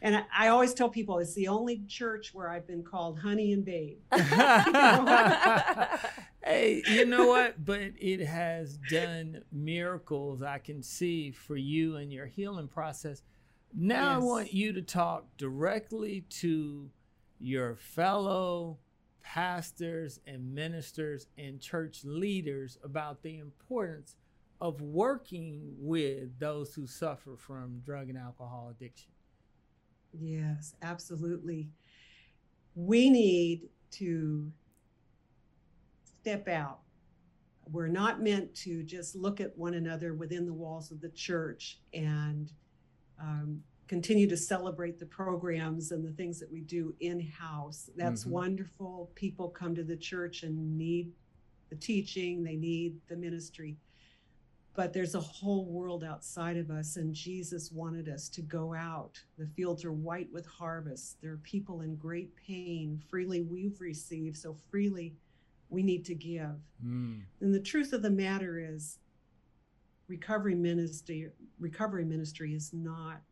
And 0.02 0.16
I, 0.16 0.24
I 0.36 0.48
always 0.48 0.74
tell 0.74 0.88
people 0.88 1.20
it's 1.20 1.34
the 1.34 1.46
only 1.46 1.84
church 1.86 2.34
where 2.34 2.50
I've 2.50 2.66
been 2.66 2.82
called 2.82 3.20
honey 3.20 3.52
and 3.52 3.64
babe. 3.64 3.98
hey, 6.44 6.82
you 6.88 7.06
know 7.06 7.28
what? 7.28 7.64
But 7.64 7.92
it 7.96 8.18
has 8.26 8.76
done 8.90 9.44
miracles 9.52 10.42
I 10.42 10.58
can 10.58 10.82
see 10.82 11.30
for 11.30 11.56
you 11.56 11.98
and 11.98 12.12
your 12.12 12.26
healing 12.26 12.66
process. 12.66 13.22
Now 13.72 14.12
I 14.12 14.18
want 14.18 14.52
you 14.52 14.72
to 14.72 14.82
talk 14.82 15.24
directly 15.36 16.24
to 16.40 16.90
your 17.38 17.76
fellow 17.76 18.78
pastors 19.24 20.20
and 20.26 20.54
ministers 20.54 21.26
and 21.36 21.60
church 21.60 22.04
leaders 22.04 22.78
about 22.84 23.22
the 23.22 23.38
importance 23.38 24.16
of 24.60 24.80
working 24.80 25.74
with 25.78 26.38
those 26.38 26.74
who 26.74 26.86
suffer 26.86 27.36
from 27.36 27.80
drug 27.84 28.08
and 28.08 28.18
alcohol 28.18 28.68
addiction. 28.70 29.10
Yes, 30.12 30.74
absolutely. 30.82 31.68
We 32.76 33.10
need 33.10 33.62
to 33.92 34.52
step 36.20 36.46
out. 36.46 36.80
We're 37.70 37.88
not 37.88 38.22
meant 38.22 38.54
to 38.56 38.82
just 38.82 39.16
look 39.16 39.40
at 39.40 39.56
one 39.56 39.74
another 39.74 40.14
within 40.14 40.46
the 40.46 40.52
walls 40.52 40.90
of 40.90 41.00
the 41.00 41.08
church 41.08 41.80
and 41.92 42.52
um, 43.20 43.62
continue 43.86 44.26
to 44.28 44.36
celebrate 44.36 44.98
the 44.98 45.06
programs 45.06 45.92
and 45.92 46.04
the 46.04 46.12
things 46.12 46.40
that 46.40 46.50
we 46.50 46.62
do 46.62 46.94
in 47.00 47.20
house. 47.20 47.90
That's 47.96 48.24
Mhm. 48.24 48.30
wonderful. 48.30 49.10
People 49.14 49.50
come 49.50 49.74
to 49.74 49.84
the 49.84 49.96
church 49.96 50.42
and 50.42 50.76
need 50.76 51.12
the 51.70 51.76
teaching, 51.76 52.42
they 52.42 52.56
need 52.56 53.00
the 53.08 53.16
ministry. 53.16 53.76
But 54.74 54.92
there's 54.92 55.14
a 55.14 55.20
whole 55.20 55.66
world 55.66 56.02
outside 56.02 56.56
of 56.56 56.70
us, 56.70 56.96
and 56.96 57.14
Jesus 57.14 57.70
wanted 57.70 58.08
us 58.08 58.28
to 58.30 58.42
go 58.42 58.74
out. 58.74 59.22
The 59.36 59.46
fields 59.46 59.84
are 59.84 59.92
white 59.92 60.32
with 60.32 60.46
harvest. 60.46 61.20
There 61.20 61.32
are 61.32 61.38
people 61.38 61.82
in 61.82 61.94
great 61.96 62.34
pain. 62.34 62.98
Freely 62.98 63.42
we've 63.42 63.80
received, 63.80 64.36
so 64.36 64.54
freely 64.54 65.16
we 65.68 65.82
need 65.82 66.04
to 66.06 66.14
give. 66.14 66.60
Mm. 66.84 67.22
And 67.40 67.54
the 67.54 67.60
truth 67.60 67.92
of 67.92 68.02
the 68.02 68.10
matter 68.10 68.58
is, 68.58 68.98
recovery 70.06 70.54
ministry 70.54 71.30
recovery 71.58 72.04
ministry 72.04 72.52
is 72.54 72.72
not 72.74 73.22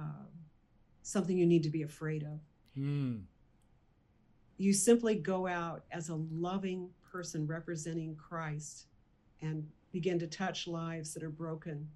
um, 0.00 0.26
something 1.02 1.36
you 1.36 1.46
need 1.46 1.62
to 1.62 1.70
be 1.70 1.82
afraid 1.82 2.22
of. 2.22 2.40
Mm. 2.78 3.22
You 4.56 4.72
simply 4.72 5.14
go 5.14 5.46
out 5.46 5.84
as 5.90 6.08
a 6.08 6.20
loving 6.32 6.88
person 7.10 7.46
representing 7.46 8.16
Christ 8.16 8.86
and 9.42 9.66
begin 9.92 10.18
to 10.18 10.26
touch 10.26 10.66
lives 10.66 11.14
that 11.14 11.22
are 11.22 11.30
broken, 11.30 11.88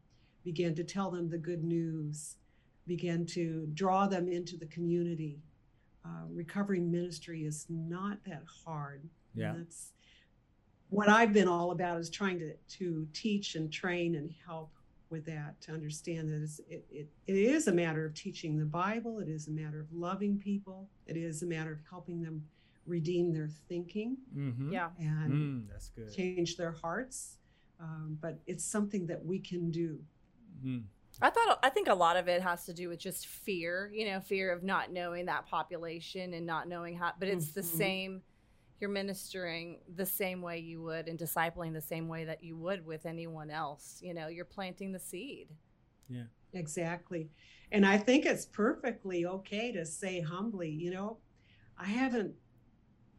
begin 0.44 0.74
to 0.74 0.84
tell 0.84 1.10
them 1.10 1.28
the 1.28 1.38
good 1.38 1.62
news, 1.62 2.36
begin 2.86 3.24
to 3.26 3.68
draw 3.74 4.06
them 4.06 4.28
into 4.28 4.56
the 4.56 4.66
community. 4.66 5.40
Uh, 6.04 6.24
recovery 6.30 6.80
ministry 6.80 7.44
is 7.44 7.66
not 7.68 8.18
that 8.24 8.42
hard. 8.64 9.02
And 9.02 9.10
Yeah. 9.42 9.54
That's 9.56 9.92
what 10.90 11.08
I've 11.08 11.32
been 11.32 11.48
all 11.48 11.70
about 11.70 11.98
is 11.98 12.10
trying 12.10 12.38
to, 12.40 12.54
to 12.78 13.06
teach 13.12 13.54
and 13.54 13.72
train 13.72 14.14
and 14.16 14.32
help 14.46 14.70
with 15.14 15.24
that 15.26 15.60
to 15.62 15.72
understand 15.72 16.28
that 16.32 16.42
it's, 16.42 16.58
it, 16.68 16.84
it, 16.90 17.08
it 17.28 17.36
is 17.36 17.68
a 17.68 17.72
matter 17.72 18.04
of 18.04 18.14
teaching 18.14 18.58
the 18.58 18.64
Bible. 18.64 19.20
It 19.20 19.28
is 19.28 19.46
a 19.46 19.52
matter 19.52 19.78
of 19.80 19.86
loving 19.92 20.38
people. 20.38 20.88
It 21.06 21.16
is 21.16 21.42
a 21.42 21.46
matter 21.46 21.70
of 21.72 21.78
helping 21.88 22.20
them 22.20 22.42
redeem 22.84 23.32
their 23.32 23.48
thinking 23.68 24.16
hmm 24.34 24.70
yeah. 24.70 24.90
and 24.98 25.32
Mm, 25.32 25.68
that's 25.70 25.88
good. 25.90 26.12
change 26.12 26.56
their 26.56 26.72
hearts. 26.72 27.38
Um, 27.80 28.18
but 28.20 28.40
it's 28.46 28.64
something 28.64 29.06
that 29.06 29.24
we 29.24 29.38
can 29.38 29.70
do. 29.70 29.98
Mm. 30.64 30.82
I 31.22 31.30
thought 31.30 31.60
I 31.62 31.70
think 31.70 31.88
a 31.88 31.94
lot 31.94 32.16
of 32.16 32.26
it 32.28 32.42
has 32.42 32.66
to 32.66 32.74
do 32.74 32.88
with 32.88 32.98
just 32.98 33.26
fear, 33.28 33.90
you 33.94 34.04
know, 34.06 34.18
fear 34.20 34.52
of 34.52 34.64
not 34.64 34.92
knowing 34.92 35.26
that 35.26 35.46
population 35.46 36.34
and 36.34 36.44
not 36.44 36.68
knowing 36.68 36.96
how 36.96 37.12
but 37.20 37.28
it's 37.28 37.52
the 37.52 37.62
Mhm. 37.62 37.64
same 37.78 38.22
you're 38.80 38.90
ministering 38.90 39.80
the 39.94 40.06
same 40.06 40.42
way 40.42 40.58
you 40.58 40.82
would 40.82 41.08
and 41.08 41.18
discipling 41.18 41.72
the 41.72 41.80
same 41.80 42.08
way 42.08 42.24
that 42.24 42.42
you 42.42 42.56
would 42.56 42.84
with 42.84 43.06
anyone 43.06 43.50
else. 43.50 43.98
You 44.02 44.14
know, 44.14 44.28
you're 44.28 44.44
planting 44.44 44.92
the 44.92 45.00
seed. 45.00 45.48
Yeah. 46.08 46.24
Exactly. 46.52 47.30
And 47.72 47.84
I 47.84 47.98
think 47.98 48.26
it's 48.26 48.46
perfectly 48.46 49.26
okay 49.26 49.72
to 49.72 49.84
say 49.84 50.20
humbly, 50.20 50.70
you 50.70 50.90
know, 50.92 51.18
I 51.78 51.86
haven't 51.86 52.34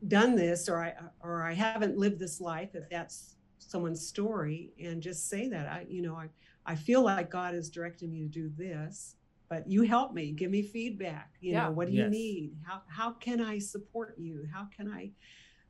done 0.08 0.36
this 0.36 0.70
or 0.70 0.84
I 0.84 0.94
or 1.22 1.44
I 1.44 1.54
haven't 1.54 1.98
lived 1.98 2.20
this 2.20 2.42
life 2.42 2.76
if 2.76 2.90
that's 2.90 3.38
someone's 3.60 4.08
story 4.08 4.74
and 4.80 5.02
just 5.02 5.30
say 5.30 5.50
that 5.50 5.68
I 5.68 5.86
you 5.90 6.02
know 6.04 6.16
I 6.16 6.30
I 6.66 6.76
feel 6.76 7.04
like 7.04 7.32
God 7.32 7.56
is 7.56 7.70
directing 7.72 8.12
me 8.12 8.22
to 8.24 8.30
do 8.30 8.50
this 8.58 9.18
but 9.50 9.70
you 9.70 9.84
help 9.84 10.14
me 10.14 10.34
give 10.34 10.52
me 10.52 10.64
feedback 10.64 11.34
you 11.42 11.54
Yeah. 11.54 11.58
know 11.58 11.72
what 11.72 11.88
do 11.88 11.94
Yes. 11.94 12.06
you 12.06 12.10
need 12.10 12.54
how 12.68 12.84
how 12.90 13.14
can 13.14 13.42
I 13.42 13.60
support 13.60 14.16
you 14.20 14.48
how 14.54 14.68
can 14.76 14.90
I 14.92 15.12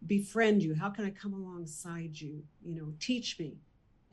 befriend 0.07 0.61
you 0.63 0.73
how 0.75 0.89
can 0.89 1.05
I 1.05 1.09
come 1.09 1.33
alongside 1.33 2.19
you 2.19 2.43
you 2.63 2.75
know 2.75 2.93
teach 2.99 3.39
me 3.39 3.57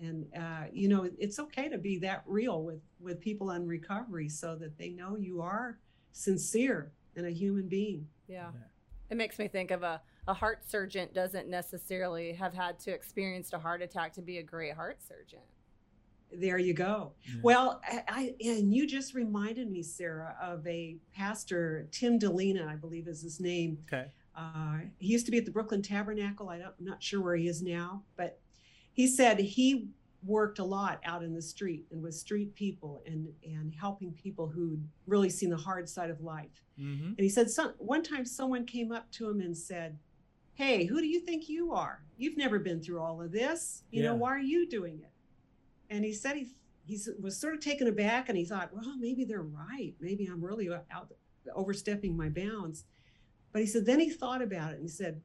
and 0.00 0.26
uh, 0.36 0.64
you 0.72 0.88
know 0.88 1.08
it's 1.18 1.38
okay 1.38 1.68
to 1.68 1.78
be 1.78 1.98
that 1.98 2.22
real 2.26 2.62
with 2.62 2.80
with 3.00 3.20
people 3.20 3.50
in 3.52 3.66
recovery 3.66 4.28
so 4.28 4.56
that 4.56 4.78
they 4.78 4.88
know 4.90 5.16
you 5.16 5.40
are 5.42 5.78
sincere 6.12 6.92
and 7.16 7.26
a 7.26 7.30
human 7.30 7.68
being 7.68 8.06
Yeah. 8.28 8.50
Yeah. 8.54 8.60
It 9.10 9.16
makes 9.16 9.38
me 9.38 9.46
think 9.48 9.70
of 9.70 9.82
a, 9.82 10.00
a 10.26 10.32
heart 10.32 10.64
surgeon 10.66 11.10
doesn't 11.12 11.46
necessarily 11.48 12.32
have 12.32 12.54
had 12.54 12.78
to 12.80 12.90
experience 12.92 13.52
a 13.52 13.58
heart 13.58 13.82
attack 13.82 14.14
to 14.14 14.22
be 14.22 14.38
a 14.38 14.42
great 14.42 14.74
heart 14.74 15.02
surgeon. 15.06 15.40
there 16.32 16.56
you 16.58 16.72
go 16.72 17.12
Yeah. 17.24 17.40
well 17.42 17.80
I, 17.86 18.02
I 18.08 18.34
and 18.42 18.72
you 18.74 18.86
just 18.86 19.12
reminded 19.14 19.70
me 19.70 19.82
sarah 19.82 20.34
of 20.40 20.66
a 20.66 20.96
pastor 21.14 21.86
tim 21.90 22.18
dilena 22.18 22.66
i 22.66 22.74
believe 22.76 23.06
is 23.08 23.20
his 23.20 23.38
name 23.40 23.76
Okay. 23.86 24.06
Uh, 24.36 24.78
he 24.98 25.08
used 25.08 25.26
to 25.26 25.32
be 25.32 25.38
at 25.38 25.44
the 25.44 25.50
brooklyn 25.50 25.82
tabernacle 25.82 26.48
I 26.48 26.58
don't, 26.58 26.74
i'm 26.78 26.84
not 26.84 27.02
sure 27.02 27.20
where 27.20 27.36
he 27.36 27.48
is 27.48 27.62
now 27.62 28.02
but 28.16 28.38
he 28.92 29.06
said 29.06 29.38
he 29.38 29.88
worked 30.24 30.60
a 30.60 30.64
lot 30.64 31.00
out 31.04 31.22
in 31.22 31.34
the 31.34 31.42
street 31.42 31.86
and 31.90 32.02
with 32.02 32.14
street 32.14 32.54
people 32.54 33.02
and 33.06 33.28
and 33.44 33.74
helping 33.74 34.12
people 34.12 34.46
who'd 34.46 34.86
really 35.06 35.30
seen 35.30 35.50
the 35.50 35.56
hard 35.56 35.88
side 35.88 36.10
of 36.10 36.20
life 36.20 36.62
Mm-hmm. 36.80 37.06
And 37.06 37.18
he 37.18 37.28
said, 37.28 37.50
some, 37.50 37.74
one 37.78 38.02
time 38.02 38.24
someone 38.24 38.64
came 38.64 38.92
up 38.92 39.10
to 39.12 39.28
him 39.28 39.40
and 39.40 39.56
said, 39.56 39.98
Hey, 40.54 40.84
who 40.84 41.00
do 41.00 41.06
you 41.06 41.20
think 41.20 41.48
you 41.48 41.72
are? 41.72 42.02
You've 42.16 42.36
never 42.36 42.58
been 42.58 42.82
through 42.82 43.00
all 43.00 43.22
of 43.22 43.32
this. 43.32 43.84
You 43.90 44.02
know, 44.02 44.14
why 44.14 44.30
are 44.30 44.38
you 44.38 44.68
doing 44.68 45.00
it? 45.02 45.10
And 45.88 46.04
he 46.04 46.12
said 46.12 46.36
he, 46.36 46.48
he 46.84 47.00
was 47.20 47.40
sort 47.40 47.54
of 47.54 47.60
taken 47.60 47.88
aback 47.88 48.28
and 48.28 48.36
he 48.36 48.44
thought, 48.44 48.70
well, 48.72 48.96
maybe 48.98 49.24
they're 49.24 49.42
right. 49.42 49.94
Maybe 49.98 50.26
I'm 50.26 50.44
really 50.44 50.70
out 50.70 51.10
overstepping 51.54 52.16
my 52.16 52.28
bounds. 52.28 52.84
But 53.52 53.60
he 53.62 53.66
said, 53.66 53.84
then 53.86 54.00
he 54.00 54.10
thought 54.10 54.42
about 54.42 54.72
it 54.72 54.76
and 54.76 54.82
he 54.82 54.88
said, 54.88 55.20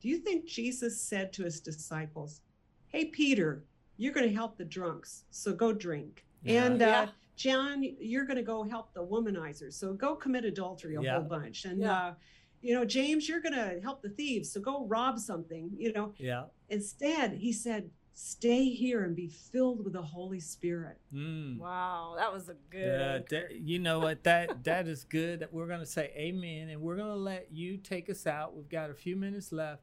Do 0.00 0.08
you 0.08 0.18
think 0.18 0.46
Jesus 0.46 1.00
said 1.00 1.32
to 1.34 1.44
his 1.44 1.60
disciples, 1.60 2.40
Hey, 2.88 3.06
Peter, 3.06 3.64
you're 3.96 4.12
going 4.14 4.28
to 4.28 4.34
help 4.34 4.56
the 4.56 4.64
drunks, 4.64 5.24
so 5.30 5.52
go 5.52 5.72
drink. 5.72 6.24
And 6.46 6.82
uh, 6.82 6.86
Yeah. 6.86 7.06
John, 7.36 7.82
you're 8.00 8.24
going 8.24 8.36
to 8.38 8.42
go 8.42 8.62
help 8.62 8.94
the 8.94 9.04
womanizers, 9.04 9.74
so 9.74 9.92
go 9.92 10.14
commit 10.14 10.44
adultery 10.44 10.94
a 10.96 11.02
Yeah. 11.02 11.14
whole 11.14 11.24
bunch. 11.28 11.64
And 11.64 11.80
Yeah. 11.80 11.92
uh, 11.92 12.14
you 12.62 12.74
know, 12.74 12.84
James, 12.84 13.28
you're 13.28 13.40
going 13.42 13.54
to 13.54 13.80
help 13.82 14.00
the 14.02 14.08
thieves, 14.10 14.52
so 14.52 14.60
go 14.60 14.86
rob 14.86 15.18
something. 15.18 15.70
You 15.76 15.92
know, 15.92 16.14
Yeah. 16.18 16.44
instead, 16.68 17.34
he 17.34 17.52
said, 17.52 17.90
"Stay 18.18 18.70
here 18.70 19.04
and 19.04 19.14
be 19.14 19.28
filled 19.28 19.84
with 19.84 19.92
the 19.92 20.02
Holy 20.02 20.40
Spirit." 20.40 20.98
Mm. 21.12 21.58
Wow, 21.58 22.14
that 22.16 22.32
was 22.32 22.48
a 22.48 22.54
good. 22.70 22.80
Yeah, 22.80 23.18
that, 23.28 23.56
you 23.56 23.78
know 23.78 24.00
what 24.00 24.24
that 24.24 24.64
that 24.64 24.88
is 24.88 25.04
good. 25.04 25.40
That 25.40 25.52
we're 25.52 25.66
gonna 25.66 25.84
say 25.84 26.12
amen, 26.16 26.70
and 26.70 26.80
we're 26.80 26.96
gonna 26.96 27.14
let 27.14 27.52
you 27.52 27.76
take 27.76 28.08
us 28.08 28.26
out. 28.26 28.56
We've 28.56 28.68
got 28.68 28.88
a 28.90 28.94
few 28.94 29.16
minutes 29.16 29.52
left. 29.52 29.82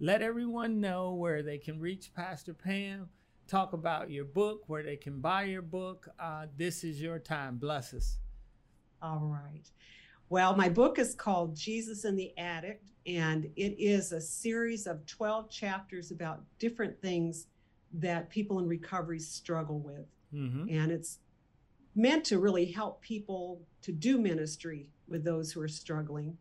Let 0.00 0.22
everyone 0.22 0.80
know 0.80 1.12
where 1.12 1.42
they 1.42 1.58
can 1.58 1.78
reach 1.78 2.12
Pastor 2.14 2.54
Pam. 2.54 3.10
Talk 3.46 3.74
about 3.74 4.10
your 4.10 4.24
book, 4.24 4.62
where 4.66 4.82
they 4.82 4.96
can 4.96 5.20
buy 5.20 5.44
your 5.44 5.62
book. 5.62 6.08
Uh, 6.18 6.46
this 6.56 6.84
is 6.84 7.02
your 7.02 7.18
time. 7.18 7.58
Bless 7.58 7.92
us. 7.92 8.18
All 9.02 9.26
right. 9.26 9.70
Well, 10.30 10.56
my 10.56 10.70
book 10.70 10.98
is 10.98 11.14
called 11.14 11.54
Jesus 11.54 12.04
and 12.04 12.18
the 12.18 12.36
Addict, 12.38 12.90
and 13.06 13.44
it 13.56 13.78
is 13.78 14.12
a 14.12 14.20
series 14.20 14.86
of 14.86 15.04
12 15.04 15.50
chapters 15.50 16.10
about 16.10 16.42
different 16.58 16.98
things 17.02 17.48
that 17.94 18.28
people 18.28 18.58
in 18.58 18.66
recovery 18.66 19.18
struggle 19.18 19.80
with. 19.80 20.06
Mm-hmm. 20.34 20.68
and 20.68 20.90
it's 20.90 21.18
meant 21.94 22.24
to 22.24 22.40
really 22.40 22.64
help 22.64 23.00
people 23.00 23.60
to 23.82 23.92
do 23.92 24.18
ministry 24.18 24.90
with 25.06 25.22
those 25.22 25.52
who 25.52 25.60
are 25.60 25.68
struggling. 25.68 26.36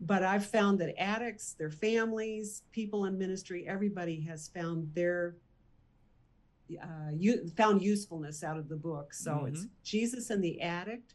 But 0.00 0.22
i've 0.22 0.46
found 0.46 0.78
that 0.80 0.94
addicts 1.00 1.54
their 1.54 1.70
families 1.70 2.62
people 2.72 3.06
in 3.06 3.18
ministry 3.18 3.66
everybody 3.66 4.20
has 4.20 4.48
found 4.48 4.94
their 4.94 5.36
uh, 6.82 7.10
you 7.16 7.48
found 7.56 7.80
usefulness 7.80 8.44
out 8.44 8.58
of 8.58 8.68
the 8.68 8.76
book. 8.76 9.14
So 9.14 9.46
it's 9.46 9.66
jesus 9.82 10.28
and 10.30 10.44
the 10.44 10.60
addict. 10.60 11.14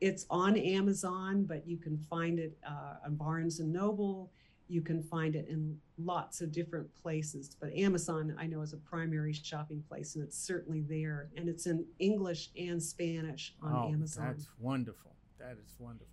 It's 0.00 0.26
on 0.30 0.56
amazon 0.56 1.44
but 1.44 1.66
you 1.66 1.76
can 1.76 1.98
find 1.98 2.38
it 2.38 2.56
uh, 2.66 3.04
on 3.04 3.16
barnes 3.16 3.58
and 3.58 3.72
noble 3.72 4.30
you 4.68 4.80
can 4.80 5.02
find 5.02 5.36
it 5.36 5.46
in 5.48 5.78
lots 5.98 6.40
of 6.40 6.52
different 6.52 6.88
places. 6.94 7.56
But 7.60 7.74
Amazon, 7.74 8.34
I 8.38 8.46
know, 8.46 8.62
is 8.62 8.72
a 8.72 8.78
primary 8.78 9.32
shopping 9.32 9.82
place, 9.88 10.14
and 10.14 10.24
it's 10.24 10.38
certainly 10.38 10.80
there. 10.80 11.28
And 11.36 11.48
it's 11.48 11.66
in 11.66 11.84
English 11.98 12.50
and 12.56 12.80
Spanish 12.82 13.54
on 13.62 13.74
oh, 13.74 13.92
Amazon. 13.92 14.28
That's 14.28 14.48
wonderful. 14.58 15.14
That 15.38 15.58
is 15.62 15.74
wonderful. 15.78 16.08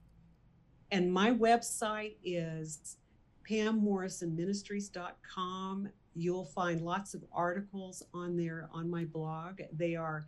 And 0.91 1.11
my 1.11 1.31
website 1.31 2.17
is 2.23 2.97
pammorrisonministries.com. 3.49 5.89
You'll 6.13 6.45
find 6.45 6.81
lots 6.81 7.13
of 7.13 7.23
articles 7.31 8.03
on 8.13 8.35
there 8.35 8.67
on 8.73 8.89
my 8.89 9.05
blog. 9.05 9.61
They 9.71 9.95
are, 9.95 10.27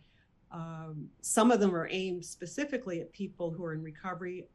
um, 0.50 1.10
some 1.20 1.50
of 1.50 1.60
them 1.60 1.76
are 1.76 1.86
aimed 1.90 2.24
specifically 2.24 3.02
at 3.02 3.12
people 3.12 3.50
who 3.50 3.62
are 3.64 3.74
in 3.74 3.82
recovery, 3.82 4.48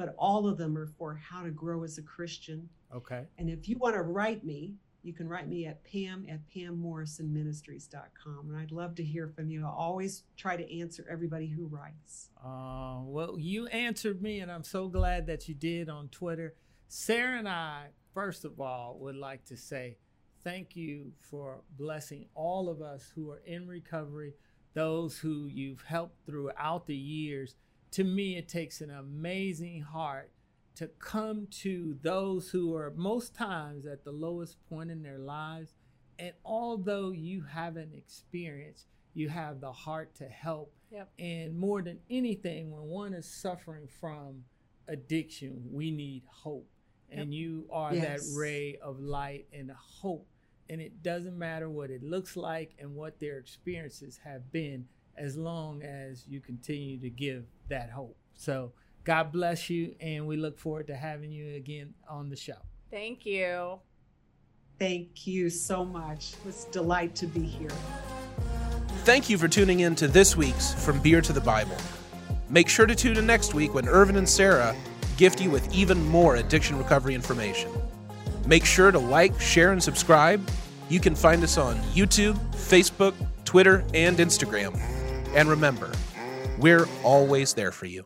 but 0.00 0.14
all 0.18 0.48
of 0.48 0.56
them 0.56 0.78
are 0.78 0.86
for 0.86 1.14
how 1.14 1.42
to 1.42 1.50
grow 1.50 1.84
as 1.84 1.98
a 1.98 2.02
Christian. 2.02 2.70
Okay. 2.90 3.26
And 3.36 3.50
if 3.50 3.68
you 3.68 3.76
want 3.76 3.96
to 3.96 4.00
write 4.00 4.46
me, 4.46 4.76
you 5.02 5.12
can 5.12 5.28
write 5.28 5.46
me 5.46 5.66
at 5.66 5.84
pam 5.84 6.24
at 6.26 6.40
pammorrisonministries.com. 6.48 8.48
And 8.48 8.56
I'd 8.56 8.72
love 8.72 8.94
to 8.94 9.04
hear 9.04 9.28
from 9.28 9.50
you. 9.50 9.66
I 9.66 9.68
always 9.68 10.22
try 10.38 10.56
to 10.56 10.80
answer 10.80 11.04
everybody 11.10 11.48
who 11.48 11.66
writes. 11.66 12.30
Uh, 12.42 13.00
well, 13.02 13.38
you 13.38 13.66
answered 13.66 14.22
me, 14.22 14.40
and 14.40 14.50
I'm 14.50 14.64
so 14.64 14.88
glad 14.88 15.26
that 15.26 15.50
you 15.50 15.54
did 15.54 15.90
on 15.90 16.08
Twitter. 16.08 16.54
Sarah 16.88 17.38
and 17.38 17.46
I, 17.46 17.88
first 18.14 18.46
of 18.46 18.58
all, 18.58 18.96
would 19.00 19.16
like 19.16 19.44
to 19.46 19.56
say 19.58 19.98
thank 20.44 20.76
you 20.76 21.12
for 21.20 21.60
blessing 21.76 22.24
all 22.34 22.70
of 22.70 22.80
us 22.80 23.12
who 23.14 23.30
are 23.30 23.42
in 23.44 23.68
recovery, 23.68 24.32
those 24.72 25.18
who 25.18 25.44
you've 25.44 25.82
helped 25.82 26.24
throughout 26.24 26.86
the 26.86 26.96
years. 26.96 27.56
To 27.92 28.04
me, 28.04 28.36
it 28.36 28.48
takes 28.48 28.80
an 28.80 28.90
amazing 28.90 29.82
heart 29.82 30.30
to 30.76 30.86
come 30.98 31.46
to 31.50 31.98
those 32.02 32.48
who 32.50 32.74
are 32.74 32.92
most 32.96 33.34
times 33.34 33.84
at 33.86 34.04
the 34.04 34.12
lowest 34.12 34.56
point 34.68 34.90
in 34.90 35.02
their 35.02 35.18
lives. 35.18 35.74
And 36.18 36.32
although 36.44 37.10
you 37.10 37.42
haven't 37.42 37.94
experienced, 37.94 38.86
you 39.14 39.28
have 39.28 39.60
the 39.60 39.72
heart 39.72 40.14
to 40.16 40.28
help. 40.28 40.72
Yep. 40.92 41.10
And 41.18 41.58
more 41.58 41.82
than 41.82 41.98
anything, 42.08 42.70
when 42.70 42.82
one 42.82 43.14
is 43.14 43.26
suffering 43.26 43.88
from 44.00 44.44
addiction, 44.88 45.62
we 45.72 45.90
need 45.90 46.22
hope. 46.28 46.68
And 47.10 47.34
you 47.34 47.66
are 47.72 47.92
Yes. 47.92 48.30
that 48.30 48.38
ray 48.38 48.76
of 48.76 49.00
light 49.00 49.48
and 49.52 49.70
hope. 49.72 50.28
And 50.68 50.80
it 50.80 51.02
doesn't 51.02 51.36
matter 51.36 51.68
what 51.68 51.90
it 51.90 52.04
looks 52.04 52.36
like 52.36 52.76
and 52.78 52.94
what 52.94 53.18
their 53.18 53.38
experiences 53.38 54.18
have 54.18 54.52
been, 54.52 54.86
as 55.16 55.36
long 55.36 55.82
as 55.82 56.28
you 56.28 56.40
continue 56.40 56.98
to 57.00 57.10
give 57.10 57.46
that 57.70 57.90
hope. 57.90 58.16
So, 58.34 58.72
God 59.04 59.32
bless 59.32 59.70
you, 59.70 59.94
and 60.00 60.26
we 60.26 60.36
look 60.36 60.58
forward 60.58 60.86
to 60.88 60.94
having 60.94 61.32
you 61.32 61.56
again 61.56 61.94
on 62.08 62.28
the 62.28 62.36
show. 62.36 62.58
Thank 62.90 63.24
you. 63.24 63.80
Thank 64.78 65.26
you 65.26 65.50
so 65.50 65.84
much. 65.84 66.34
It 66.34 66.46
was 66.46 66.66
a 66.68 66.72
delight 66.72 67.14
to 67.16 67.26
be 67.26 67.42
here. 67.42 67.70
Thank 69.04 69.30
you 69.30 69.38
for 69.38 69.48
tuning 69.48 69.80
in 69.80 69.94
to 69.96 70.08
this 70.08 70.36
week's 70.36 70.74
From 70.74 71.00
Beer 71.00 71.20
to 71.22 71.32
the 71.32 71.40
Bible. 71.40 71.76
Make 72.48 72.68
sure 72.68 72.86
to 72.86 72.94
tune 72.94 73.16
in 73.16 73.26
next 73.26 73.54
week 73.54 73.74
when 73.74 73.88
Ervin 73.88 74.16
and 74.16 74.28
Sarah 74.28 74.76
gift 75.16 75.40
you 75.40 75.50
with 75.50 75.72
even 75.74 76.04
more 76.06 76.36
addiction 76.36 76.78
recovery 76.78 77.14
information. 77.14 77.70
Make 78.46 78.64
sure 78.64 78.90
to 78.90 78.98
like, 78.98 79.38
share, 79.40 79.72
and 79.72 79.82
subscribe. 79.82 80.46
You 80.88 80.98
can 80.98 81.14
find 81.14 81.44
us 81.44 81.58
on 81.58 81.76
YouTube, 81.94 82.36
Facebook, 82.52 83.14
Twitter, 83.44 83.84
and 83.94 84.16
Instagram. 84.18 84.76
And 85.34 85.48
remember, 85.48 85.92
we're 86.60 86.86
always 87.02 87.54
there 87.54 87.72
for 87.72 87.86
you. 87.86 88.04